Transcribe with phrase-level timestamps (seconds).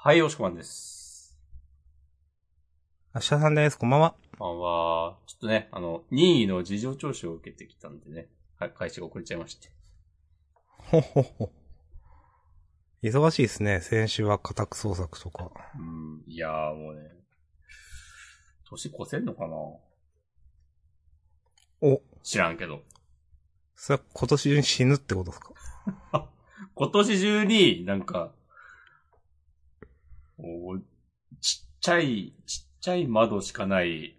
[0.00, 1.36] はい、おしこまんです。
[3.14, 3.76] 明日さんです。
[3.76, 4.14] こんばんは。
[4.30, 5.16] こんばんは。
[5.26, 8.28] ちょっとね、あの、任意の事情聴取を受けてきたんでね、
[8.60, 9.72] はい、会社が遅れちゃいまして。
[10.76, 11.52] ほほほ。
[13.02, 13.80] 忙しいですね。
[13.80, 15.50] 先週は家宅捜索とか。
[15.76, 17.00] うん、いやーもうね、
[18.68, 19.56] 年越せんのかな
[21.80, 22.82] お、知らんけど。
[23.74, 25.52] それは今年中に死ぬってことですか？
[26.74, 28.32] 今年中になんか、
[30.38, 30.78] お
[31.40, 34.16] ちっちゃい、ちっちゃい窓しかない、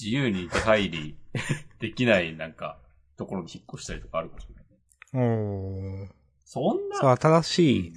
[0.00, 1.18] 自由に出入り
[1.80, 2.78] できないなんか、
[3.16, 4.78] ところに引っ越したりとかあるかもしれないね。
[5.14, 6.12] おー。
[6.44, 7.94] そんな、そう、新しい、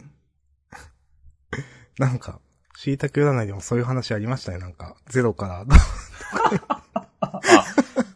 [2.00, 2.40] なんか、
[2.76, 4.58] 椎茸占いでもそういう話ありましたね。
[4.58, 5.66] なんか、ゼロから。
[7.22, 7.66] あ、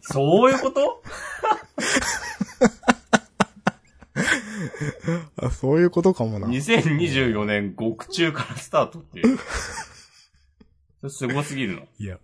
[0.01, 1.03] そういうこと？
[5.37, 6.47] あ、そういうことかもな。
[6.47, 11.09] 2024年極中からスタートっていう。
[11.09, 11.87] すごすぎるの。
[11.99, 12.19] いや。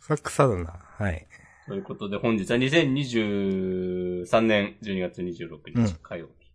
[0.00, 0.72] さ草だな。
[0.98, 1.26] はい。
[1.66, 6.46] ということで本日は2023年12月26うん日火曜日。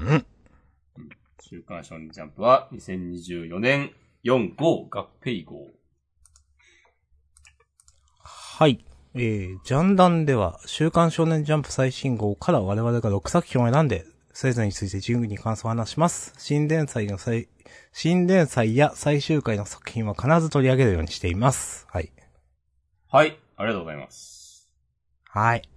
[0.00, 0.26] うん。
[1.40, 3.92] 週刊少年ジャンプは2024年
[4.24, 5.70] 4号合併号。
[8.22, 8.84] はい。
[9.14, 16.32] えー、ジャンダンでは、週刊少年ジャンプ最新号から我々が6作品を選んで、それぞれについて自由に感想を話します。
[16.38, 17.48] 新連載の最、
[17.92, 21.86] 新連載や最終回の作品は必ず取り上げるようにしています。
[21.90, 22.10] はい。
[23.10, 24.72] はい、ありがとうございます。
[25.28, 25.68] はい。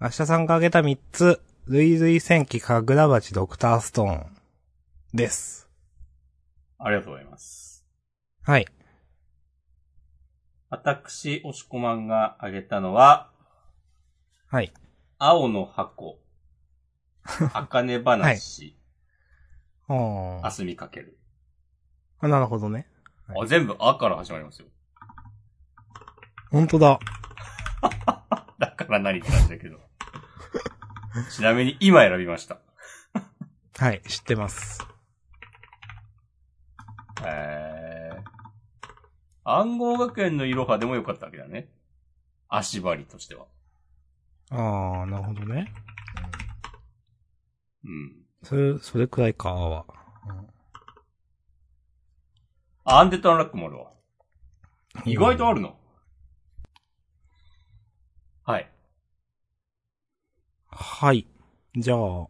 [0.00, 4.26] 明日さんが挙げた3つ、ルイルイ戦記かぐら鉢ドクターストーン
[5.12, 5.68] です。
[6.78, 7.84] ありがとうございます。
[8.44, 8.66] はい。
[10.70, 13.30] 私、押し込まんが挙げたのは、
[14.48, 14.72] はい。
[15.18, 16.18] 青の箱、
[17.54, 18.76] 茜話、
[19.88, 21.18] あーあすみかける。
[22.20, 22.28] あ。
[22.28, 22.86] なるほどね。
[23.28, 24.68] あ、全部あから始まりますよ。
[26.50, 26.98] ほんとだ。
[28.58, 29.80] だから何って感じだけど。
[31.30, 32.58] ちなみに今選びました。
[33.78, 34.86] はい、知ってます。
[37.24, 37.57] えー。
[39.50, 41.70] 暗号学園のいろはでもよかったわけだね。
[42.48, 43.46] 足張りとしては。
[44.50, 45.72] ああ、なるほどね。
[47.82, 48.26] うん。
[48.42, 49.86] それ、それくらいか、は。
[52.84, 53.90] あアンデッドアンラックもあるわ。
[55.06, 55.78] 意外とあるの。
[58.44, 58.70] はい。
[60.66, 61.26] はい。
[61.74, 62.28] じゃあ、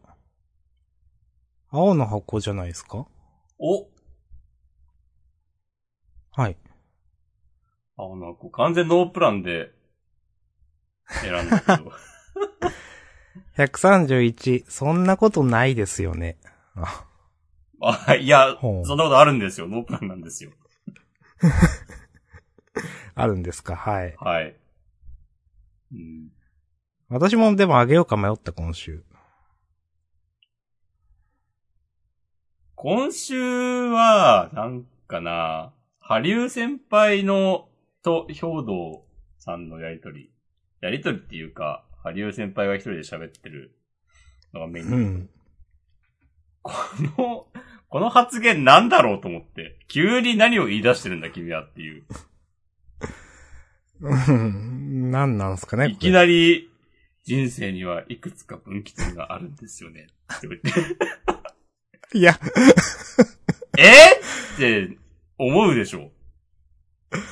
[1.71, 3.05] 青の箱じゃないですか？
[3.57, 3.89] お
[6.31, 6.57] はい。
[8.01, 9.71] あ、なんか完全ノープランで
[11.21, 11.91] 選んだけど。
[13.57, 16.37] 131、そんなことないですよね。
[16.75, 17.05] あ、
[18.07, 19.67] あ、いや、そんなことあるんですよ。
[19.67, 20.51] ノープランなんですよ。
[23.15, 23.75] あるんですか？
[23.75, 24.15] はい。
[24.17, 24.55] はい。
[25.93, 26.31] うん。
[27.09, 29.03] 私もでもあげようか迷った今週。
[32.75, 37.68] 今週は、なんかな、ハリュー先輩の、
[38.03, 39.05] と、兵道
[39.37, 40.31] さんのやりとり。
[40.81, 43.75] やりとりっていうか、ハリュー先輩が一人で喋ってる
[44.53, 45.29] のがメインうで、ん。
[46.61, 46.73] こ
[47.17, 47.47] の、
[47.89, 52.03] この発言なんだろうと思って、急に何を言い出してるんだ君はっていう。
[54.01, 55.11] うん。
[55.11, 56.69] なんなんすかねいきなり、
[57.23, 60.07] 人生にはいくつか分岐点があるんですよね。
[60.37, 60.71] って言って
[62.13, 62.21] り。
[62.21, 62.39] いや、
[63.77, 64.15] え？
[64.55, 64.97] って
[65.37, 66.11] 思うでしょ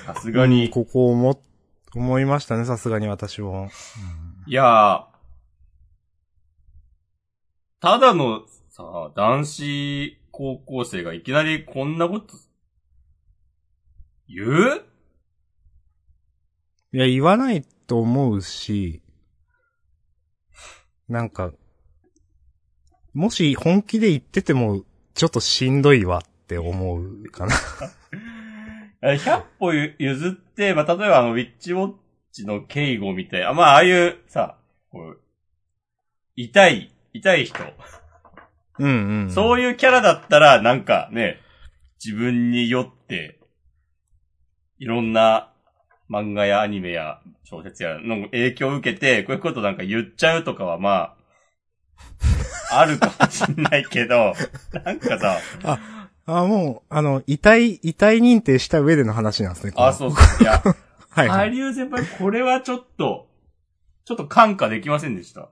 [0.06, 0.70] さすがに。
[0.70, 1.44] ここ思、
[1.96, 3.70] 思いましたね、さすがに私も。
[4.46, 5.06] いやー、
[7.80, 12.36] ただのさ、男子高校生がいきなりこんなこと、
[14.28, 14.86] 言う？
[16.94, 19.02] いや、言わないと思うし、
[21.08, 21.52] なんか、
[23.14, 24.84] もし本気で言ってても、
[25.14, 27.56] ちょっとしんどいわって思うかな。
[29.02, 31.94] え100歩譲って、まあ、例えばあの、ウィッチウォッ
[32.32, 33.44] チの敬語みたい。
[33.44, 34.58] あ、まあ、ああいうさ、
[34.92, 35.20] こう、
[36.36, 37.64] 痛い、痛い人。
[38.80, 39.32] うんうん。
[39.32, 41.40] そういうキャラだったら、なんかね、
[42.04, 43.40] 自分によって、
[44.80, 45.52] いろんな
[46.10, 51.16] 漫画やアニメや小説やの影響を受けて、こういうことなんか言っちゃうとかはま
[52.70, 54.34] あ、あるかもしんないけど、
[54.84, 55.40] なんかさ、
[56.28, 59.74] あ、もう、あの、遺体、遺体認定した上での話なんですね。
[59.78, 60.44] あ、そうそう。
[60.44, 60.62] いや、
[61.10, 61.74] はい、はハい。
[61.74, 63.30] 先輩、これはちょっと、
[64.04, 65.42] ちょっと感化できませんでした。
[65.42, 65.50] は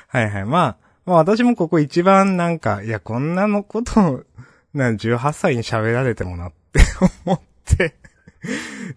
[0.10, 0.46] はいはい。
[0.46, 4.24] まあ、まあ私もここ一番なんか、いや、こんなのことを、
[4.74, 6.82] な、18歳に喋られてもなって
[7.26, 7.42] 思っ
[7.78, 7.96] て、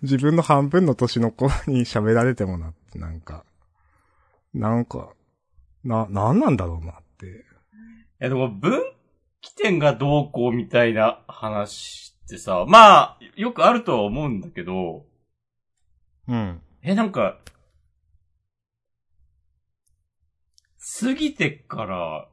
[0.02, 3.44] 自分の半分の年の子に喋られてもなって、なんか、
[4.54, 5.10] なんか、
[5.84, 7.49] な、なんなんだろうなって。
[8.20, 8.80] え、でも分
[9.40, 15.06] 岐点がどうこうみたいな話ってさ、まあ、よくあるとは思うんだけど、
[16.28, 16.60] うん。
[16.82, 17.38] え、なんか、
[21.00, 22.28] 過ぎてから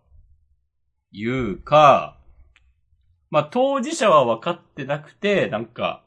[1.12, 2.20] 言うか、
[3.30, 6.04] まあ当事者は分かってなくて、なんか、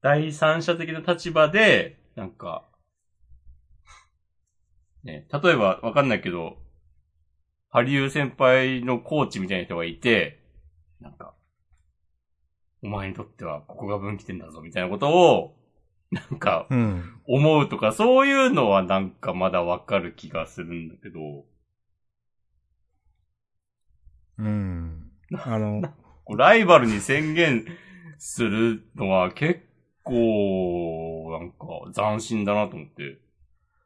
[0.00, 2.64] 第三者的な立場で、なんか、
[5.02, 6.56] ね、例えば分かんないけど、
[7.76, 10.40] ハリュー先輩のコーチみたいな人がいて、
[10.98, 11.34] なんか、
[12.82, 15.54] お前にとってはここが分岐点だぞみたいなことを、
[16.10, 17.20] なんか、うん。
[17.28, 21.44] 思うとか、そういうのはなんかまだわかる気がするんだけど、
[24.38, 25.10] うん。
[25.44, 25.82] あの、
[26.34, 27.66] ライバルに宣言
[28.16, 29.60] するのは結
[30.02, 33.18] 構、なんか斬新だなと思って。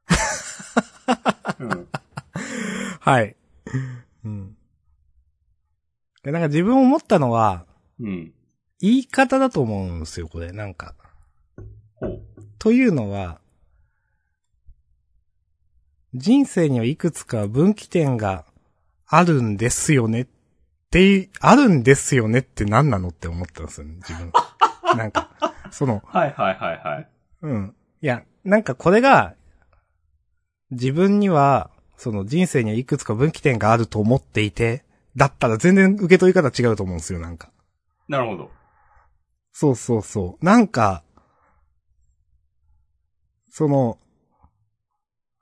[1.59, 1.89] うん。
[3.01, 3.35] はい。
[4.25, 4.57] うん。
[6.23, 7.67] でなんか自分思ったのは、
[7.99, 8.33] うん。
[8.81, 10.53] 言い方だと思うんですよ、これ。
[10.53, 10.95] なんか。
[11.95, 12.23] ほう。
[12.59, 13.41] というのは、
[16.15, 18.45] 人生にはいくつか分岐点が
[19.07, 20.27] あるんですよねっ
[20.91, 24.33] てあるんですよねって何なのって思ったんですよね、自分。
[24.97, 25.31] なんか、
[25.71, 27.09] その、はいはいはいはい。
[27.43, 27.75] うん。
[28.03, 29.35] いや、なんかこれが、
[30.71, 31.70] 自分には、
[32.01, 34.85] その人生にはいくつか分岐点があると思っていて、
[35.17, 37.51] だったら全然受け取り方違うと思うんですよ、なんか。
[38.09, 38.51] なるほど。
[39.53, 40.43] そうそうそう。
[40.43, 41.03] なんか、
[43.51, 43.99] その、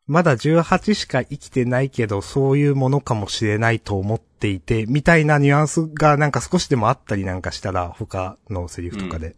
[0.09, 9.37] まだ18しか生きてないけど、そういうものかもしれないと思っていて、みたいなニュアンスがなんか少しでもあったりなんかしたら、他のセリフとかで。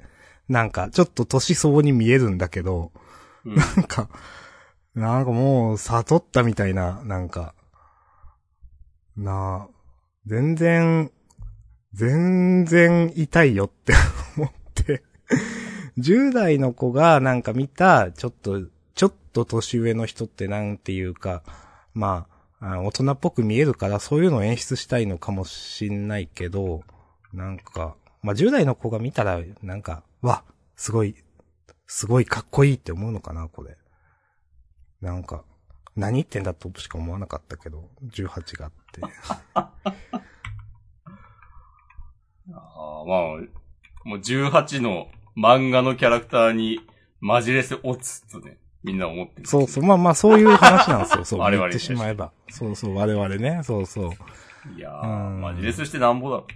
[0.49, 2.93] なんか、ちょっと年相応に見えるんだけど、
[3.44, 3.56] うん。
[3.56, 4.08] なんか、
[5.00, 7.55] なんかもう、悟ったみたいな、なんか、
[9.17, 9.69] なあ、
[10.26, 11.11] 全然、
[11.94, 13.94] 全然痛いよって
[14.37, 15.02] 思って、
[15.97, 18.62] 10代の子がなんか見た、ちょっと、
[18.94, 21.43] ちょっと年上の人ってなんていうか、
[21.94, 22.26] ま
[22.61, 26.82] あ、大人っぽく見えるからそういうのを演出したいのかもしんないけど、
[27.32, 30.44] なんか、まあ10代の子が見たら、なんか、わ、
[30.76, 31.14] すごい、
[31.87, 33.80] すごいかっこいいって思うのかな、これ。
[35.00, 35.44] なんか、
[35.97, 39.00] 何言ってんだとしか思わなかったけど、18があって。
[39.55, 43.20] あーまあ、
[44.05, 46.81] もう18の漫画のキャラクターに
[47.20, 49.47] マジレス落つとね、みんな思ってる。
[49.47, 51.41] そうそう、まあまあそういう話なんですよ、そう。
[51.41, 52.32] 我々に言ってしまえば。
[52.50, 54.11] そうそう、我々ね、そうそう。
[54.76, 56.46] いやうー、んマジレスしてなんぼだろ。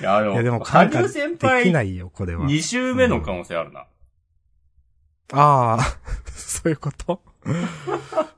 [0.00, 2.46] いや、でも、いやでも羽先でき輩、ないよ、これは。
[2.46, 3.86] 2週目の可能性あるな。
[5.32, 5.98] ああ、
[6.30, 7.22] そういうこと？
[7.44, 7.50] う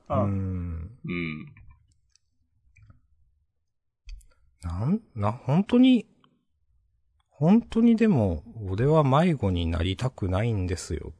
[0.09, 0.99] うんん。
[1.05, 1.45] うん。
[4.61, 6.07] なん、な、本当に、
[7.29, 11.13] 本当にでも、俺は迷子になりたくないんですよ。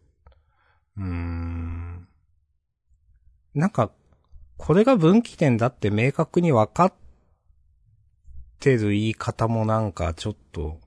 [0.97, 2.07] うーん。
[3.53, 3.91] なんか、
[4.57, 6.94] これが分岐点だって明確に分かっ
[8.59, 10.80] てる言い方もなんかちょっと、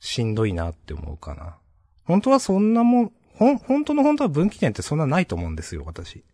[0.00, 1.58] しんどいなって思うかな。
[2.04, 6.24] 本当はそんなもん、ほん、本当の本当は分岐点ってそんなないと思うんですよ、私。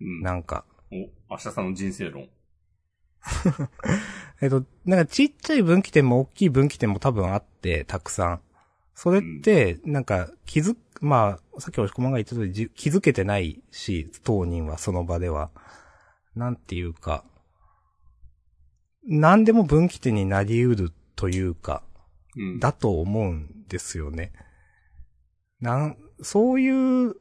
[0.00, 0.22] うん。
[0.22, 0.64] なんか。
[0.90, 0.96] お、
[1.30, 2.28] 明日さんの人生論。
[4.42, 8.40] えっと、なんかちっちゃい分岐点も大きい分岐点も多分あって、たくさん。
[8.94, 15.50] それって、なんか気づ、まあ、さっき押し込まんが言った通りじ気づけてないし、当人はその場では。
[16.34, 17.24] なんていうか、
[19.06, 21.84] 何でも分岐点になり得るというか、
[22.36, 22.58] うん。
[22.58, 24.32] だと思うんですよね。
[25.60, 27.16] なん、そういう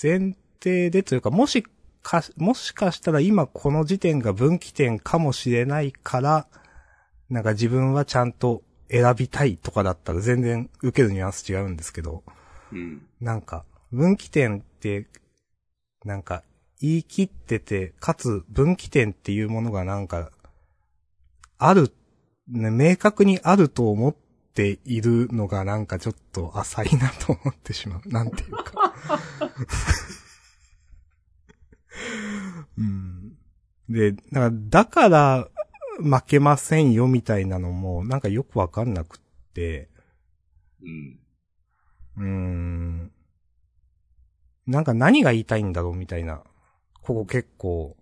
[0.00, 1.64] 前提でというか、もし
[2.02, 6.46] か、もしかしたら今この時点が分岐点かもしれないから、
[7.30, 12.24] なんか自分はちゃんと選びたいとかだったら全然受けるニュアンス違うんですけど、
[12.72, 13.06] うん。
[13.20, 15.06] なんか、分岐点って、
[16.04, 16.42] なんか、
[16.80, 20.30] 言い切ってて、かつ分岐点っていうものがなんか、
[21.58, 21.92] ある、
[22.46, 24.27] ね、明確にあると思って
[24.66, 28.08] いるのがなんかちょっと浅いなと思ってしまう。
[28.08, 28.94] なんていうか。
[32.78, 33.36] うん。
[33.88, 35.48] で、なんか、だから、
[35.98, 39.20] 負けませんよみたいなのも、なんかよくわかんなくっ
[39.54, 39.88] て、
[40.82, 41.18] うん。
[42.16, 43.12] うーん。
[44.66, 46.42] なんか何が言いたいんだろうみたいな
[47.08, 47.96] ここ結構、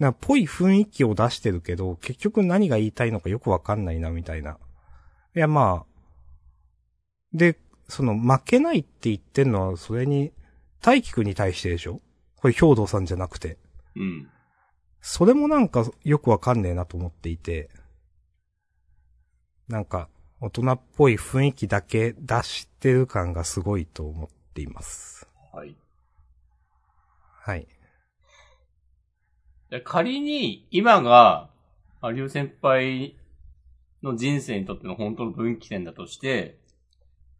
[0.00, 4.58] な、ぽい雰囲気を出してるけど、結局何が言いたいのかよくわかんないな、みたいな。
[5.36, 5.89] いや、まあ。
[7.32, 7.58] で、
[7.88, 10.32] その、負けないって言ってんのは、それに、
[10.80, 12.00] 大輝くんに対してでしょ？
[12.36, 13.58] これ、兵道さんじゃなくて。
[13.96, 14.30] うん。
[15.00, 17.70] それもなんか、よくわかんねえなと思っていて。
[19.68, 20.08] なんか、
[20.40, 25.28] 大人っぽい雰囲気だけ出してる感がすごいと思っています。
[25.52, 25.76] はい。
[27.42, 27.66] はい。
[29.70, 31.50] で仮に、今が、
[32.02, 33.16] 有吉先輩
[34.02, 36.58] の人生にとっての本当の分岐点だとして、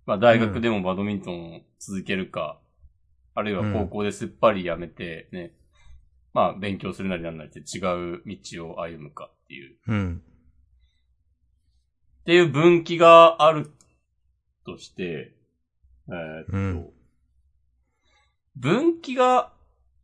[0.06, 2.60] まあ大学でもバドミントンを続けるか、
[3.34, 5.52] あるいは高校ですっぱりやめてね、
[6.32, 7.80] まあ勉強するなりなんなりって違
[8.14, 10.22] う道を歩むかっていう、うん。
[12.20, 13.70] っていう分岐がある
[14.66, 15.34] として、
[16.08, 16.90] えーっと、うん。
[18.56, 19.52] 分岐が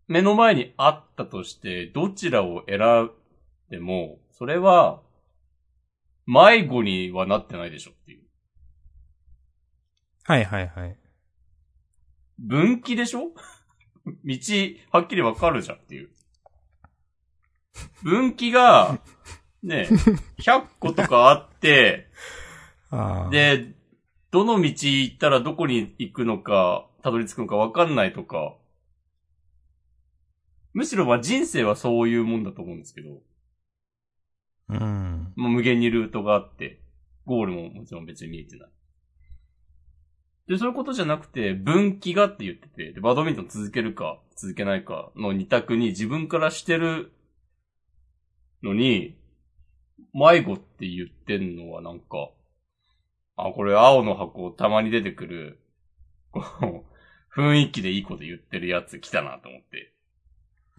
[0.08, 3.10] 目の前にあったとして、どちらを選ん
[3.70, 5.02] でも、それは、
[6.26, 8.25] 迷子にはなってないでしょっていう。
[10.26, 10.96] はいはいはい。
[12.38, 13.30] 分岐でしょ？
[14.06, 14.36] 道、
[14.90, 16.10] はっきりわかるじゃんっていう。
[18.02, 18.98] 分岐が、
[19.62, 19.88] ね、
[20.38, 22.08] 100個とかあって、
[23.30, 23.72] で、
[24.32, 28.56] どの道行ったらどこに行くのか、たどり着くのかわかんないとか。
[30.72, 33.22] むしろまあ人生はそういうもんだと思うんですけど、
[34.68, 35.32] うん。
[35.36, 36.80] まあ、無限にルートがあって、
[37.24, 38.70] ゴールももちろん別に見えてない。
[40.48, 47.12] で、そういうことじゃなくて、分岐がって言ってて、で、バドミントン続けるか、続けないかの二択に自分からしてる
[48.62, 49.16] のに、
[50.12, 52.30] 迷子って言ってんのはなんか、
[53.36, 55.58] あ、これ青の箱たまに出てくる、
[56.30, 56.42] こ
[57.36, 59.92] う、雰囲気でいいこと言ってるやつ来たなと思って。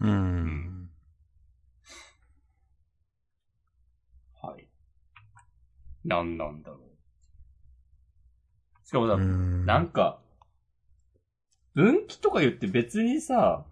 [0.00, 0.90] うん。
[4.42, 4.66] はい。
[6.04, 6.87] なんなんだろう。
[8.88, 9.66] しかもさ、うん。
[9.66, 10.18] なんか、
[11.74, 13.66] 分岐とか言って別にさ、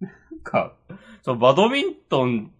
[0.00, 0.74] なんか、
[1.20, 2.50] そのバドミントン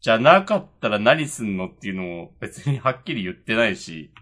[0.00, 4.12] じゃなかったら何すんのっていうのも別にはっきり言ってないし、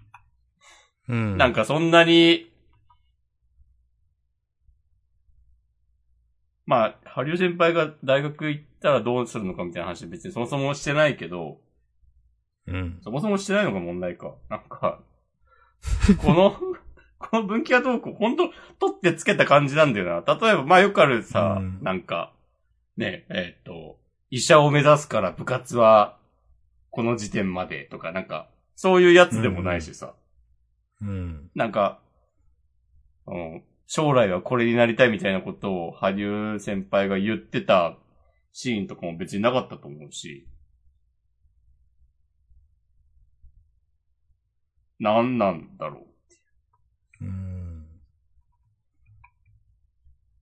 [1.10, 1.36] うん。
[1.36, 2.50] なんかそんなに、
[6.64, 11.60] まあ、ハリオ先輩が大学行ったらどうするのかみたいな話別にそもそもしてないけど、
[12.68, 12.98] うん。
[13.02, 14.34] そもそもしてないのが問題か。
[14.48, 15.00] なんか、
[16.18, 16.56] この、
[17.18, 20.34] この分岐がどうこう、ほんと、取ってつけた感じなんだよな。
[20.34, 22.32] 例えば、まあよくあるさ、うんなんか、
[22.96, 23.98] ね、えーっと、
[24.30, 26.18] 医者を目指すから部活は、
[26.90, 30.14] この時点までとか、なんか、そういうやつでもないしさ。
[31.00, 31.50] うん。
[31.54, 32.00] なんか、
[33.26, 37.96] うん、将来はこれになりたいみたいなことを、羽生先輩が言ってた
[38.52, 40.46] シーンとかも別になかったと思うし。
[44.98, 46.06] なんなんだろ
[47.20, 47.86] うん。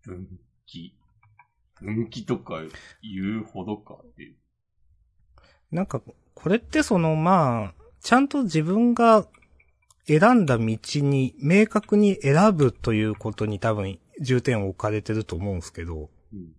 [0.06, 0.10] う。
[0.10, 0.28] 分
[0.66, 0.96] 岐。
[1.80, 2.60] 分岐とか
[3.02, 4.36] 言うほどかっていう。
[5.70, 6.00] なんか、
[6.34, 9.26] これってその、まあ、ちゃんと自分が
[10.06, 16.52] 選んだ道に明確に選ぶということに多分重点を置かれてると思うんですけど、うん。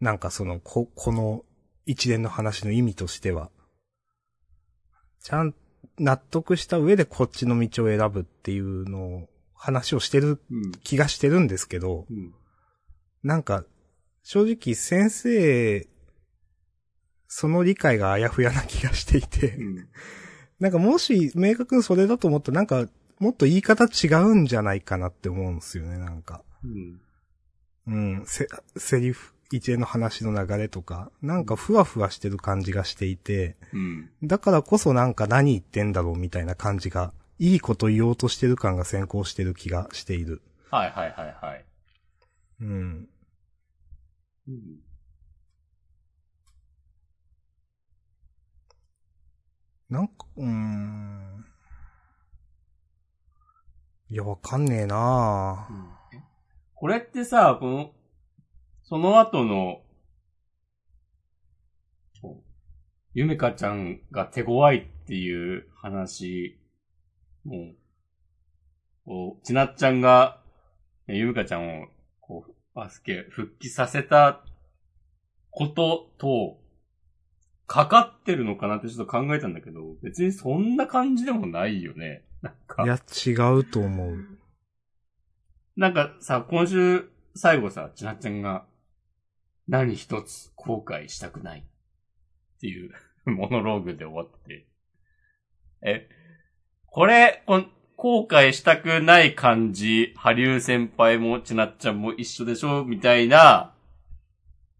[0.00, 1.44] なんかその、こ、この
[1.86, 3.50] 一連の話の意味としては、
[5.20, 5.54] ちゃん、
[5.98, 10.72] 納得した上でこっちの道を選ぶっていうのを、話をしてるうん。
[10.82, 12.34] 気がしてるんですけど、うん。
[13.22, 13.64] なんか、
[14.22, 15.88] 正直先生、
[17.28, 19.88] その理解があやふやな気がしていて、うん。
[20.60, 22.86] なんかもし明確にそれだと思ったらなんか、
[23.18, 26.42] もっと言い方違うんじゃないかなって思うんですよね、なんか。
[26.64, 27.00] うん。
[27.86, 34.10] うん、せ、 セリフ、一連の話の流れとか、なんかふわふわしてる感じがしていて、うん。
[34.22, 40.40] だからこそなんか何言ってんだろうみたいな感じが、いいこと言おうとしてる感が先行してる気がしている。
[40.70, 41.64] はいはいはいはい。
[42.60, 43.08] うん。
[44.48, 44.80] うん。
[49.90, 51.44] なんか、うーん。
[54.10, 56.18] いや、わかんねえなぁ。
[56.74, 57.92] これってさ、この、
[58.94, 59.80] その後の、
[63.12, 66.60] ゆめかちゃんが手強いっていう話
[67.44, 67.74] もう、
[69.04, 70.40] こう、ちなっちゃんが、
[71.08, 71.86] ねゆめかちゃんを、
[72.20, 74.44] こう、バスケ復帰させた
[75.50, 76.60] ことと、
[77.66, 82.22] かかってるのかなってちょっと考えたんだけど、別にそんな感じでもないよね。
[82.42, 82.84] なんか。
[82.84, 84.24] いや、違うと思う。
[85.74, 88.66] なんかさ、今週、最後さ、ちなっちゃんが、
[89.68, 92.90] 何一つ後悔したくないっていう
[93.30, 94.66] モノローグで終わって。
[95.82, 96.08] え、
[96.86, 102.84] これ、こん後悔したくない感じ、羽生先輩もちなっちゃんも一緒でしょ？
[102.84, 103.74] みたいな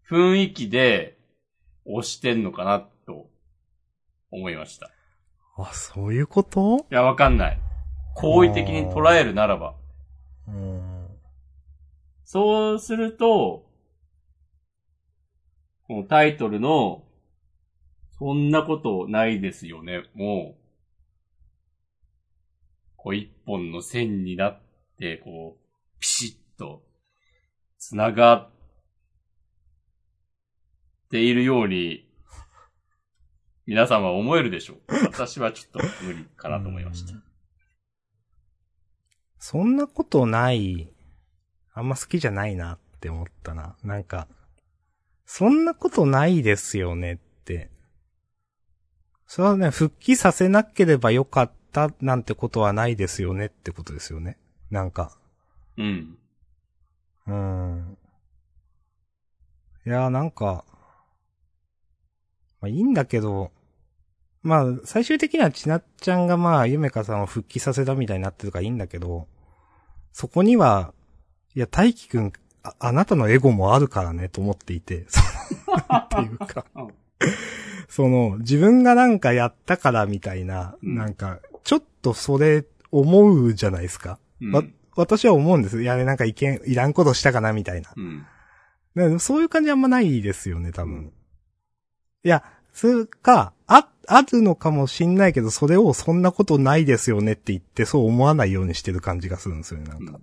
[0.09, 1.17] 雰囲気で
[1.85, 3.29] 押してんのかなと
[4.31, 4.91] 思いました。
[5.57, 6.85] あ、そういうこと？
[6.91, 7.59] いや、わかんない。
[8.15, 9.75] 好意的に捉えるならば。
[10.47, 11.07] うん。
[12.23, 13.64] そうすると、
[15.87, 17.03] このタイトルの、
[18.17, 20.65] そんなことないですよね、もう、
[22.95, 24.61] こう一本の線になっ
[24.97, 26.25] て、こう、ピシ
[26.55, 26.83] ッと、
[27.77, 28.49] 繋がっ
[31.11, 32.09] ているように、
[33.67, 34.79] 皆さんは思えるでしょう。
[35.03, 37.13] 私はちょっと無理かなと思いました。
[39.37, 40.91] そんなことない、
[41.73, 43.75] あんま好きじゃないなって思ったな。
[43.83, 44.27] なんか、
[45.25, 47.69] そんなことないですよねって。
[49.27, 54.37] それはね、復帰させなければよかったなんてことはないですよねってことですよね。
[54.69, 55.17] なんか。
[55.77, 56.17] うん。
[57.27, 57.97] うーん。
[59.85, 60.63] いや、なんか、
[62.61, 63.51] まあいいんだけど、
[64.41, 69.27] まあ、最終的にはちなっちゃんがまあ、ゆめかさんを復帰させたみたいになってるからいいんだけど、
[70.11, 70.93] そこには、
[71.55, 72.33] いや、大輝くん、
[72.65, 75.19] ああなたのエゴもあるからね、と思っていて、そ
[75.71, 76.87] の っていうかうん、
[77.87, 84.19] その、自分がなんかやったからみたいな、うんなんか、ちょっとそれ、思うじゃないですか。
[84.41, 84.63] うんわ、
[84.95, 85.81] 私は思うんです。
[85.81, 87.91] いや、なんかいけん、いらんことしたかな、みたいな。
[87.95, 88.25] うん。
[88.95, 91.11] ねそういう感じあんまないですよね、多分。
[92.23, 92.43] いや、
[92.73, 100.19] それか、あ、あるのかもしんないけど、それをそんなことないですよねって言って、そう思わないようにしてる感じがするんですよね、なんか。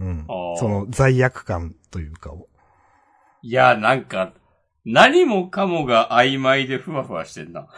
[0.00, 0.26] うん。
[0.58, 2.48] その罪悪感というかを。
[3.42, 4.32] いや、なんか、
[4.84, 7.68] 何もかもが曖昧でふわふわしてんな。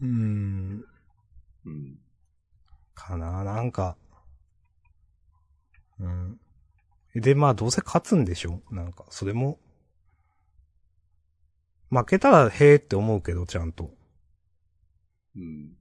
[0.00, 0.84] うーん。
[1.66, 1.98] うん。
[2.94, 3.96] かな、なんか。
[6.00, 6.40] うん。
[7.14, 8.62] で、まあ、どうせ勝つんでしょ？
[8.70, 9.58] なんか、それも。
[11.90, 13.94] 負けたら、へーって思うけど、ちゃんと。
[15.36, 15.76] うん。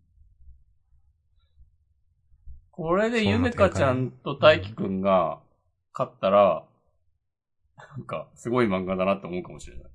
[2.71, 5.39] これでゆめかちゃんと大輝くんが
[5.93, 6.65] 勝ったら、
[7.77, 9.91] なんか、すごい漫画だなって思うかもしれない。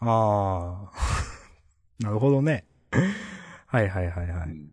[0.00, 0.92] ああ。
[2.00, 2.64] なるほどね。
[3.66, 4.48] はいはいはいはい。
[4.48, 4.72] うん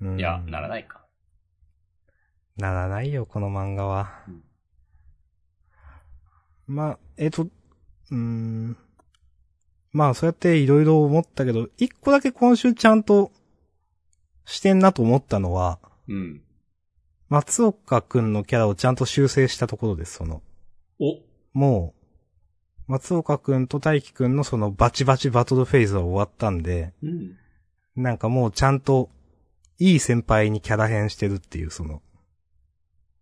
[0.00, 1.06] うんいや、ならないか。
[2.56, 4.24] ならないよ、この漫画は。
[4.28, 4.42] うん
[6.66, 8.76] まあ、えっ、と、うーん。
[9.92, 13.32] まあ、そうやっていろいろ思ったけど、一個だけ今週ちゃんと
[14.44, 16.42] してんなと思ったのは、うん。
[17.28, 20.42] 松岡くんのキャラをちゃんと修正したところです、その。
[21.00, 21.20] お
[21.52, 21.94] も
[22.88, 27.36] う、松岡くんと大輝くんのそのバチバチバトルフェーズは終わったんで、うん。
[27.96, 29.10] なんかもうちゃんと、
[29.78, 32.02] いい先輩にキャラ変してるっていう、その、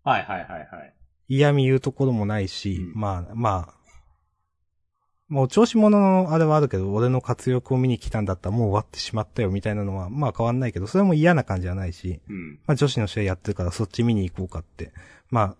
[0.02, 0.94] はいはいはいはい。
[1.28, 3.78] 嫌味言うところもないし、うんまあ、まあ、
[5.29, 12.59] もう調子者のあれはあるけど、俺の活躍を見に来たんだったらもう終わってしまったよみたいなのは、まあ変わんないけど、それも嫌な感じじゃないし、うん。
[12.67, 14.93] まあ女子の試合やってるからそっち見に行こうかって。
[15.31, 15.57] まあ、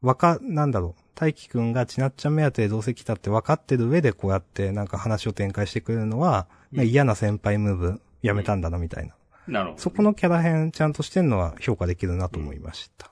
[0.00, 9.14] わか、なんだろう、大輝くんがちなっちゃん目当てでどうせ来たって分かってる上でこうやってなんか話を展開してくれるのは、うんまあ嫌な先輩ムーブやめたんだなみたいな。
[9.46, 9.82] なるほど。
[9.82, 13.10] そこのキャラ編ちゃんとしてんのは評価できるなと思いました。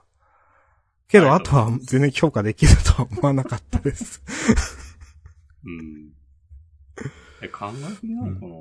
[1.09, 4.23] けど、あとは全然評価できるとは思わなかったです。
[5.64, 6.12] うん。
[7.42, 8.55] え、考えすぎなのかな、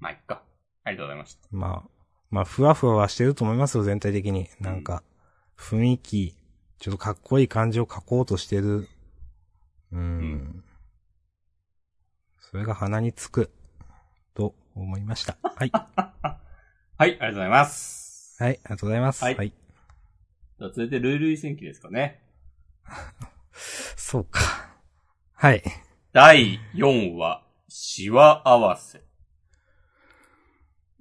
[0.00, 0.42] まあ、いっか。
[0.84, 1.48] ありがとうございました。
[1.50, 1.90] まあ、
[2.30, 4.48] まあ、ふわふわはしてると思いますよ、全体的に。
[4.60, 5.02] なんか、
[5.56, 6.34] 雰囲気、
[6.78, 8.88] ちょっとかっこいい感じを描こうとしてる。
[9.92, 10.00] うーん。
[10.00, 10.64] うん
[12.38, 13.50] それが鼻につく、
[14.34, 15.36] と思いました。
[15.42, 15.72] はい。
[16.96, 18.36] はい、ありがとうございます。
[18.42, 19.24] はい、ありがとうございます。
[19.24, 19.50] ははいい。
[19.50, 19.65] じゃあ
[20.58, 22.22] 続いて、ルールイ戦記ですかね。
[23.96, 24.74] そうか。
[25.34, 25.62] はい。
[26.12, 29.02] 第4話、シワ合わせ。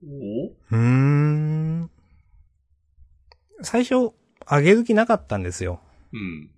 [0.05, 0.47] お？
[0.47, 1.91] うーん。
[3.61, 4.13] 最初、
[4.45, 5.79] 上げる気なかったんですよ。
[6.11, 6.51] うん。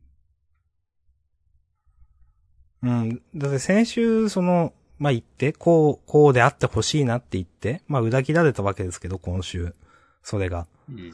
[2.82, 3.22] うん。
[3.36, 9.76] だって先週、その、まあ、言って、こう、こうであってほしいなって言って、まあ、裏切られたわけですけど、今週。
[10.24, 10.68] それが。
[10.90, 11.14] うん。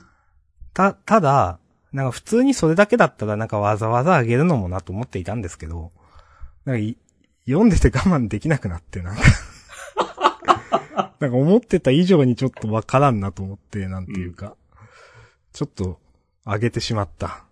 [0.74, 1.60] た、ただ、
[1.93, 5.91] なんか普通にそれだけだったらなんかわざわざ上げるのもなと思っていたんですけど、
[6.65, 6.97] なんかい、
[7.45, 9.21] 読んでて我慢できなくなって、なんか。
[11.19, 14.56] なんか思ってた以上にちょっとわからんなと思って、なんていうか。
[15.53, 15.99] ちょっと、
[16.45, 17.45] 上げてしまった。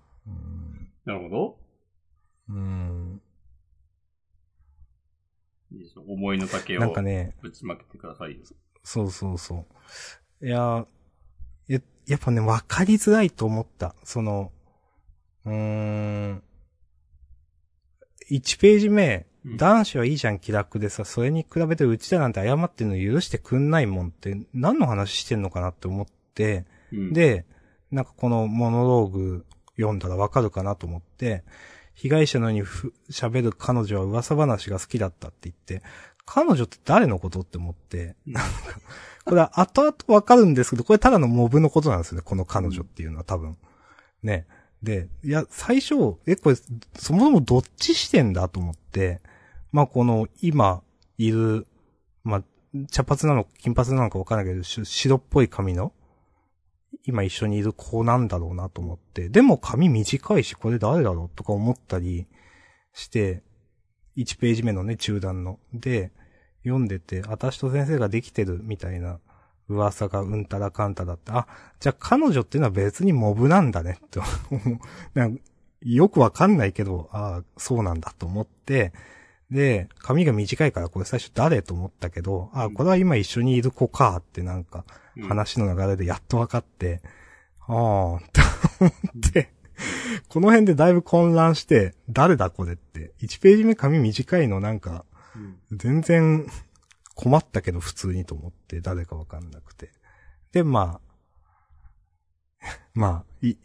[1.06, 1.58] なるほど。
[2.50, 3.22] うん。
[6.08, 8.40] 思いの丈をなんかね、ぶちまけてくださいよ。
[8.84, 9.66] そうそうそ
[10.42, 10.48] う。
[10.48, 10.86] いや、
[12.12, 13.96] や、やっぱね、わかりづらいと思った。
[14.04, 14.52] その、
[15.46, 16.44] うーん。
[18.30, 27.46] 1ページ目、うん男子はいいじゃん気楽でさ、それに比べてうちだなんて謝ってんの許してくんないもんって、何の話してんのかなって思って、うん、で、
[27.90, 29.46] なんかこのモノローグ
[29.78, 31.44] 読んだらわかるかなと思って、
[31.96, 35.82] 被害者のようにふ喋る彼女は噂話が好きだったって言って、
[36.26, 38.52] 彼女って誰のことって思って、なんか、
[39.26, 43.58] これは後々わかるんですけど、これただのモブのことなんですよね、この彼女っていうのは多分。
[44.24, 44.48] ね。
[44.82, 49.22] で、いや、最初、え、これ、そもそもどっち視点だと思って、
[49.72, 50.82] まあこの、今、
[51.18, 51.68] いる、
[52.24, 52.44] まあ、
[52.90, 55.94] 茶髪なのか金髪なのかわからないけど、白っぽい髪の、
[57.06, 62.28] 今一緒にいる子なんだろうなと思って、でも髪短いし、これ誰だろうとか思ったり
[62.94, 63.44] して、
[64.18, 65.60] 1ページ目のね、中段の。
[65.74, 66.12] で、
[66.64, 69.20] 読んでて、私と先生ができてるみたいな
[69.68, 71.48] 噂がうんたらかんたらって、あ、
[71.80, 74.00] じゃあ彼女っていうのは別にモブなんだね。
[74.06, 74.20] って
[75.82, 78.94] よくわかんないけど、ああ、そうなんだと思って、
[79.50, 84.86] で、髪が短いからこれ最初誰と思ったけど、ああ、これは今一緒にいる子かってなんか、
[85.18, 87.02] うん、話の流れでやっと分かって、
[87.62, 88.20] ああ、と
[88.80, 89.52] 思って、
[90.30, 93.14] この辺でだいぶ混乱して、誰だこれって。
[93.22, 95.06] 1ページ目髪短いのなんか、
[95.72, 96.46] 全然
[97.16, 99.92] 困ったけど普通にと思って、誰か分かんなくて。
[100.52, 101.02] で、ま
[102.62, 103.58] あ、 まあ、い、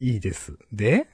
[0.00, 0.56] いいです。
[0.72, 1.08] で？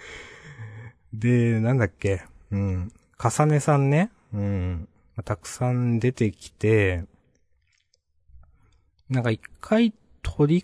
[1.12, 2.92] で、なんだっけ、うん。
[3.16, 4.88] かさねさんね、うん。
[5.24, 7.04] たくさん出てきて、
[9.08, 10.62] なんか一回取り、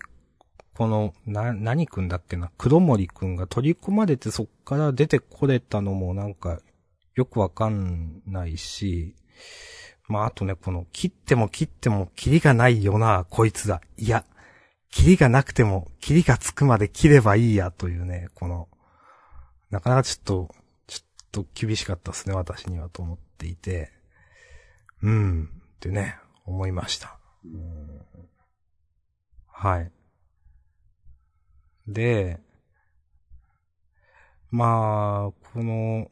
[0.77, 6.59] この、な、何くんだっけな、黒森くんが取り込まれてそっから出てこれたのもなんか、
[7.15, 9.15] よくわかんないし、
[10.07, 13.81] まああとね、この、切っても切ってもキリがないよな、こいつだ。
[13.97, 14.23] いや、
[14.91, 18.69] キリがなくても、キリがつくまで切ればいいや、というね、この、
[19.71, 23.91] なかなかちょっと、ちょっと厳しかったですね、私にはと思っていて、
[25.01, 27.17] うん、ってね、思いました。
[29.47, 29.91] はい。
[31.87, 32.39] で、
[34.51, 36.09] まあ、この、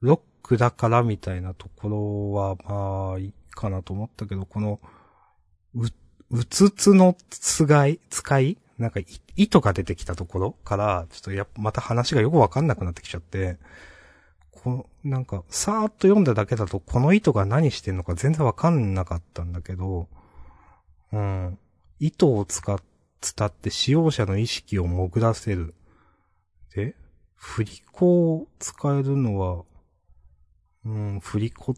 [0.00, 4.80] ロックだからみたいなところは、まあ、いいかなと思ったけど、この、
[5.74, 5.86] う、
[6.30, 9.06] うつつの使い、使いなんかい、
[9.36, 13.58] 糸が出てきたところから、ちょっとやっぱまた話がよくわかんなくなってきちゃって、
[14.50, 20.08] この、なんか、さーっと読んだだけだと、この糸が何してんのか全然わかんなかったんだけど、
[21.12, 21.58] うん。
[22.00, 22.80] 糸を使っ、
[23.20, 25.74] 伝って使用者の意識を潜らせる。
[26.74, 26.94] で、
[27.34, 29.64] 振り子を使えるのは、
[30.84, 31.74] うん、振り子、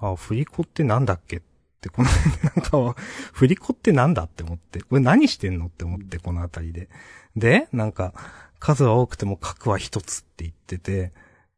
[0.00, 1.40] あ、振り子ってなんだっけっ
[1.80, 3.00] て、この辺なんか、
[3.32, 6.88] 振り子ってなんだって思って、これ何してんのって思って、このあたりで。
[7.36, 8.12] で、なんか、
[8.58, 11.12] 数は多くても核は一つって言ってて、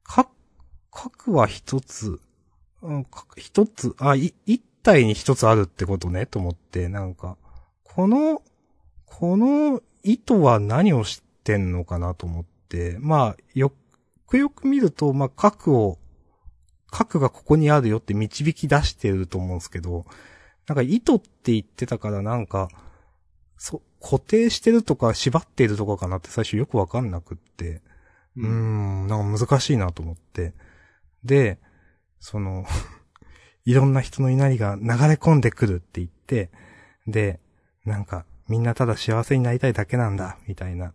[0.04, 0.28] 核、
[0.90, 2.20] 核は一つ、
[2.82, 7.36] うん、一つ、あ、い、一体に一つあるってことね、と思って、なんか、
[7.82, 8.42] この、
[9.18, 13.72] この糸は何をしてんのかなと思って、まあ、よ
[14.26, 15.98] くよく見ると、まあ、核を、
[16.90, 20.06] 核がここにあるよって導き出してると思うんですけど、
[20.66, 22.68] なんか糸って言ってたからなんか、
[23.58, 27.82] そ、固定してるとか縛っているとかかなって最初よくわかんなくって、
[28.36, 30.54] うーん、なんか難しいなと思って。
[31.22, 31.60] で、
[32.18, 32.64] その、
[33.64, 36.50] いろんな人の稲荷が流れ込んでくるって言って、
[37.06, 37.40] で、
[37.84, 40.92] なんか、みんなただ幸せになりたいだけなんだ、みたいな。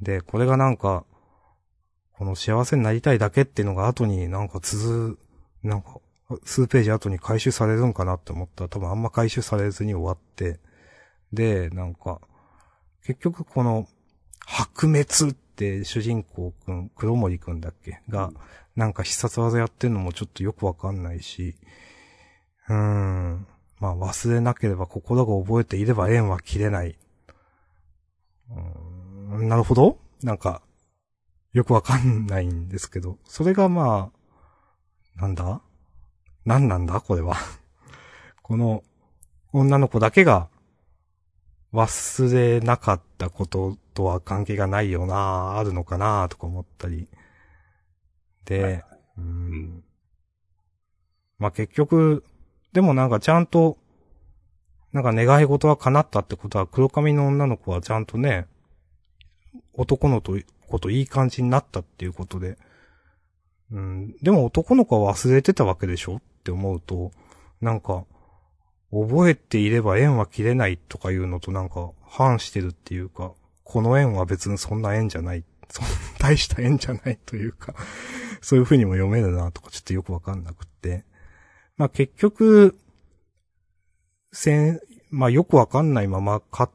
[0.00, 1.04] で、これがなんか、
[2.12, 5.18] この幸せになりたいだけっていうのが後になんか続、
[5.62, 6.00] なんか、
[6.44, 8.64] 数ページ後に回収されるんかなって思った。
[8.64, 10.60] ら多分あんま回収されずに終わって、
[11.32, 12.20] で、なんか、
[13.04, 13.86] 結局この、
[14.46, 18.00] 白滅って主人公くん、黒森くんだっけ？
[18.08, 18.32] が、
[18.76, 21.56] なんか必殺技やってんのもちょっとよくわかんないし、
[22.68, 23.46] うーん。
[23.80, 26.98] まあ忘れなければ心が覚えていれば縁は切れない。
[28.50, 30.62] うーんなるほどなんか、
[31.52, 34.10] よくわかんないんですけど、それがま
[35.16, 35.60] あ、なんだ？
[36.44, 37.00] 何なんだ？
[37.00, 37.36] これは。
[38.42, 38.82] この、
[39.52, 40.48] 女の子だけが、
[41.72, 46.28] 忘れなかったこととは関係がないよなあるのかな？
[46.28, 47.08] とか思ったり。
[48.44, 48.78] て、はいは
[49.18, 49.84] ううんん。
[51.38, 52.24] まあ結局、
[52.72, 53.78] でもなんかちゃんと、
[54.92, 58.46] なんか願い事は叶ったってことは黒髪の女の子はちゃんとね、
[59.74, 62.58] 男のとこといい感じになったっていうことで、
[63.70, 64.16] うん。
[64.22, 67.12] でも男の子は忘れてたわけでしょって思うと、
[67.60, 68.04] なんか、
[68.90, 73.32] 覚えていれば縁は切れないとかいうのとなんか反してるっていうか、
[73.64, 77.74] この縁は別にそんな縁じゃない、そんな大した縁じゃないというか、
[78.40, 81.04] そういう風にも読めるなとかちょっとよくわかんなくって。
[81.78, 82.76] まあ結局、
[84.32, 86.72] 先、まあよくわかんないまま勝っ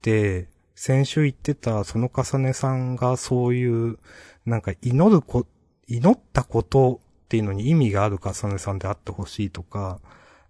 [0.00, 3.98] て、先週言ってたその重ねさんがそういう、
[4.46, 5.46] なんか祈るこ、
[5.86, 10.00] 祈ったことっていうのに意味がある重ねさんであってほしいとか、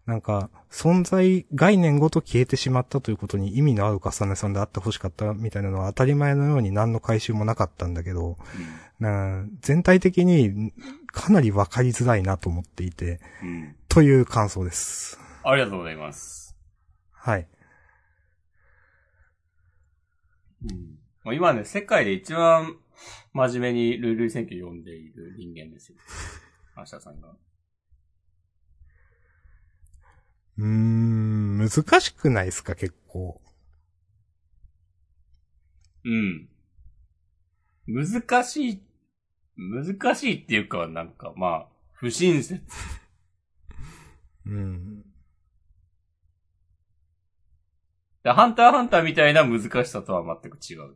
[0.06, 8.36] なんか、存在概念ごと消えてしまったということに意味のある重ねさんであってほしかったみたいなのは当たり前のように何の回収もなかったんだけど、
[9.00, 10.72] な全体的に
[11.06, 13.20] かなりわかりづらいなと思っていて。
[13.94, 15.20] という感想です。
[15.44, 16.56] ありがとうございます。
[17.12, 17.46] はい。
[20.68, 20.98] うん。
[21.22, 22.76] まあ、今ね、世界で一番
[23.32, 25.98] 真面目にルール選挙読んでいる人間ですよ。
[26.76, 27.36] 明日さんが。
[30.58, 33.40] うーん、難しくないですか、結構。
[36.04, 36.48] うん。
[37.86, 38.82] 難しい、
[39.56, 42.60] 難しいっていうか、なんか、まあ、不親切。
[44.46, 45.02] うん。
[48.22, 50.94] でハンターハンターみたいな難しさとは全く違う。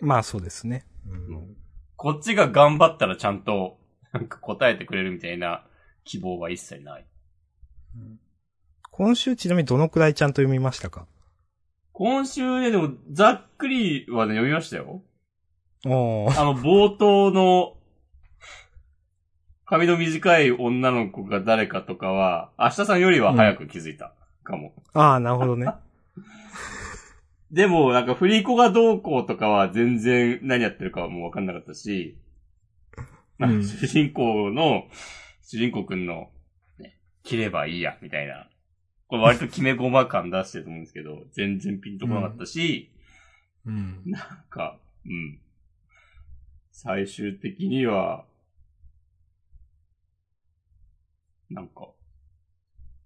[0.00, 0.86] まあそうですね。
[1.08, 1.56] うんうん
[1.98, 3.78] こっちが頑張ったらちゃんと、
[4.12, 5.64] なんか答えてくれるみたいな
[6.04, 7.06] 希望は一切ない。
[8.90, 11.06] 今週ちなみにどのくらいちゃんと読みましたか？
[11.92, 15.00] 今週ね、でも、ざっくりはね、読みましたよ。
[15.86, 17.75] あの、冒頭の、
[19.66, 24.12] 髪の短い女の子が誰かとかは、明日さんよりは早く気づいた
[24.44, 24.72] かも。
[24.92, 25.66] ああ、なるほどね。
[27.50, 32.16] でも、なんか、振り子がどうこうとかは全然何やってるかはもうわかんなかったし、
[33.40, 34.88] うん主人公の、
[35.42, 36.30] 主人公くんの、
[36.78, 38.48] ね、切ればいいや、みたいな。
[39.08, 42.92] これ割と決め駒感出してると思うんですけど、全然ピンとこなかったし、
[43.64, 44.02] うん。
[44.06, 45.40] なんか、うん。
[46.70, 48.24] 最終的には、
[51.50, 51.88] なんか、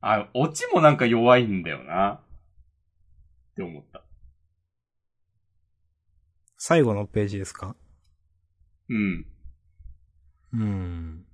[0.00, 2.20] あ、オチもなんか弱いんだよな。
[3.52, 4.02] って思った。
[6.56, 7.76] 最後のページですか？
[8.88, 9.26] うん。
[10.52, 11.26] うん。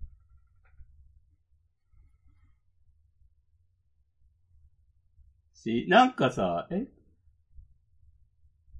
[5.54, 6.86] し、なんかさ、え？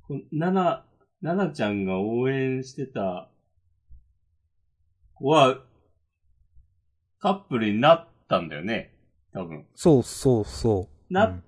[0.03, 0.85] こなな、
[1.21, 3.29] ななちゃんが応援してた
[5.15, 5.59] 子は、
[7.19, 8.93] カップルになったんだよね。
[9.33, 9.67] 多分。
[9.75, 11.13] そうそうそう。
[11.13, 11.43] なうん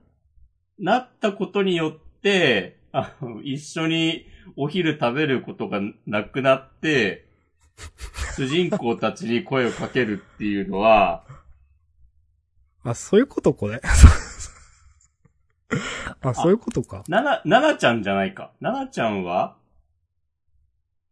[0.79, 7.27] なったことによって、あの、一緒にお昼食べることがなくなって、
[8.37, 11.25] 主人公たちに声をかけるっていうのは、
[12.85, 13.81] あ、そういうことこれ？
[16.23, 17.05] あ、そういうことか。
[17.09, 18.53] なな、ななちゃんじゃないか。
[18.61, 19.57] ななちゃんは、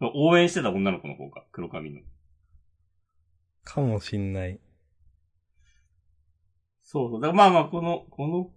[0.01, 1.45] 応援してた女の子の方か。
[1.53, 2.01] 黒髪の。
[3.65, 4.61] かもしんない。
[6.97, 7.21] そうそう。
[7.21, 8.51] だからまあまあ、この、この、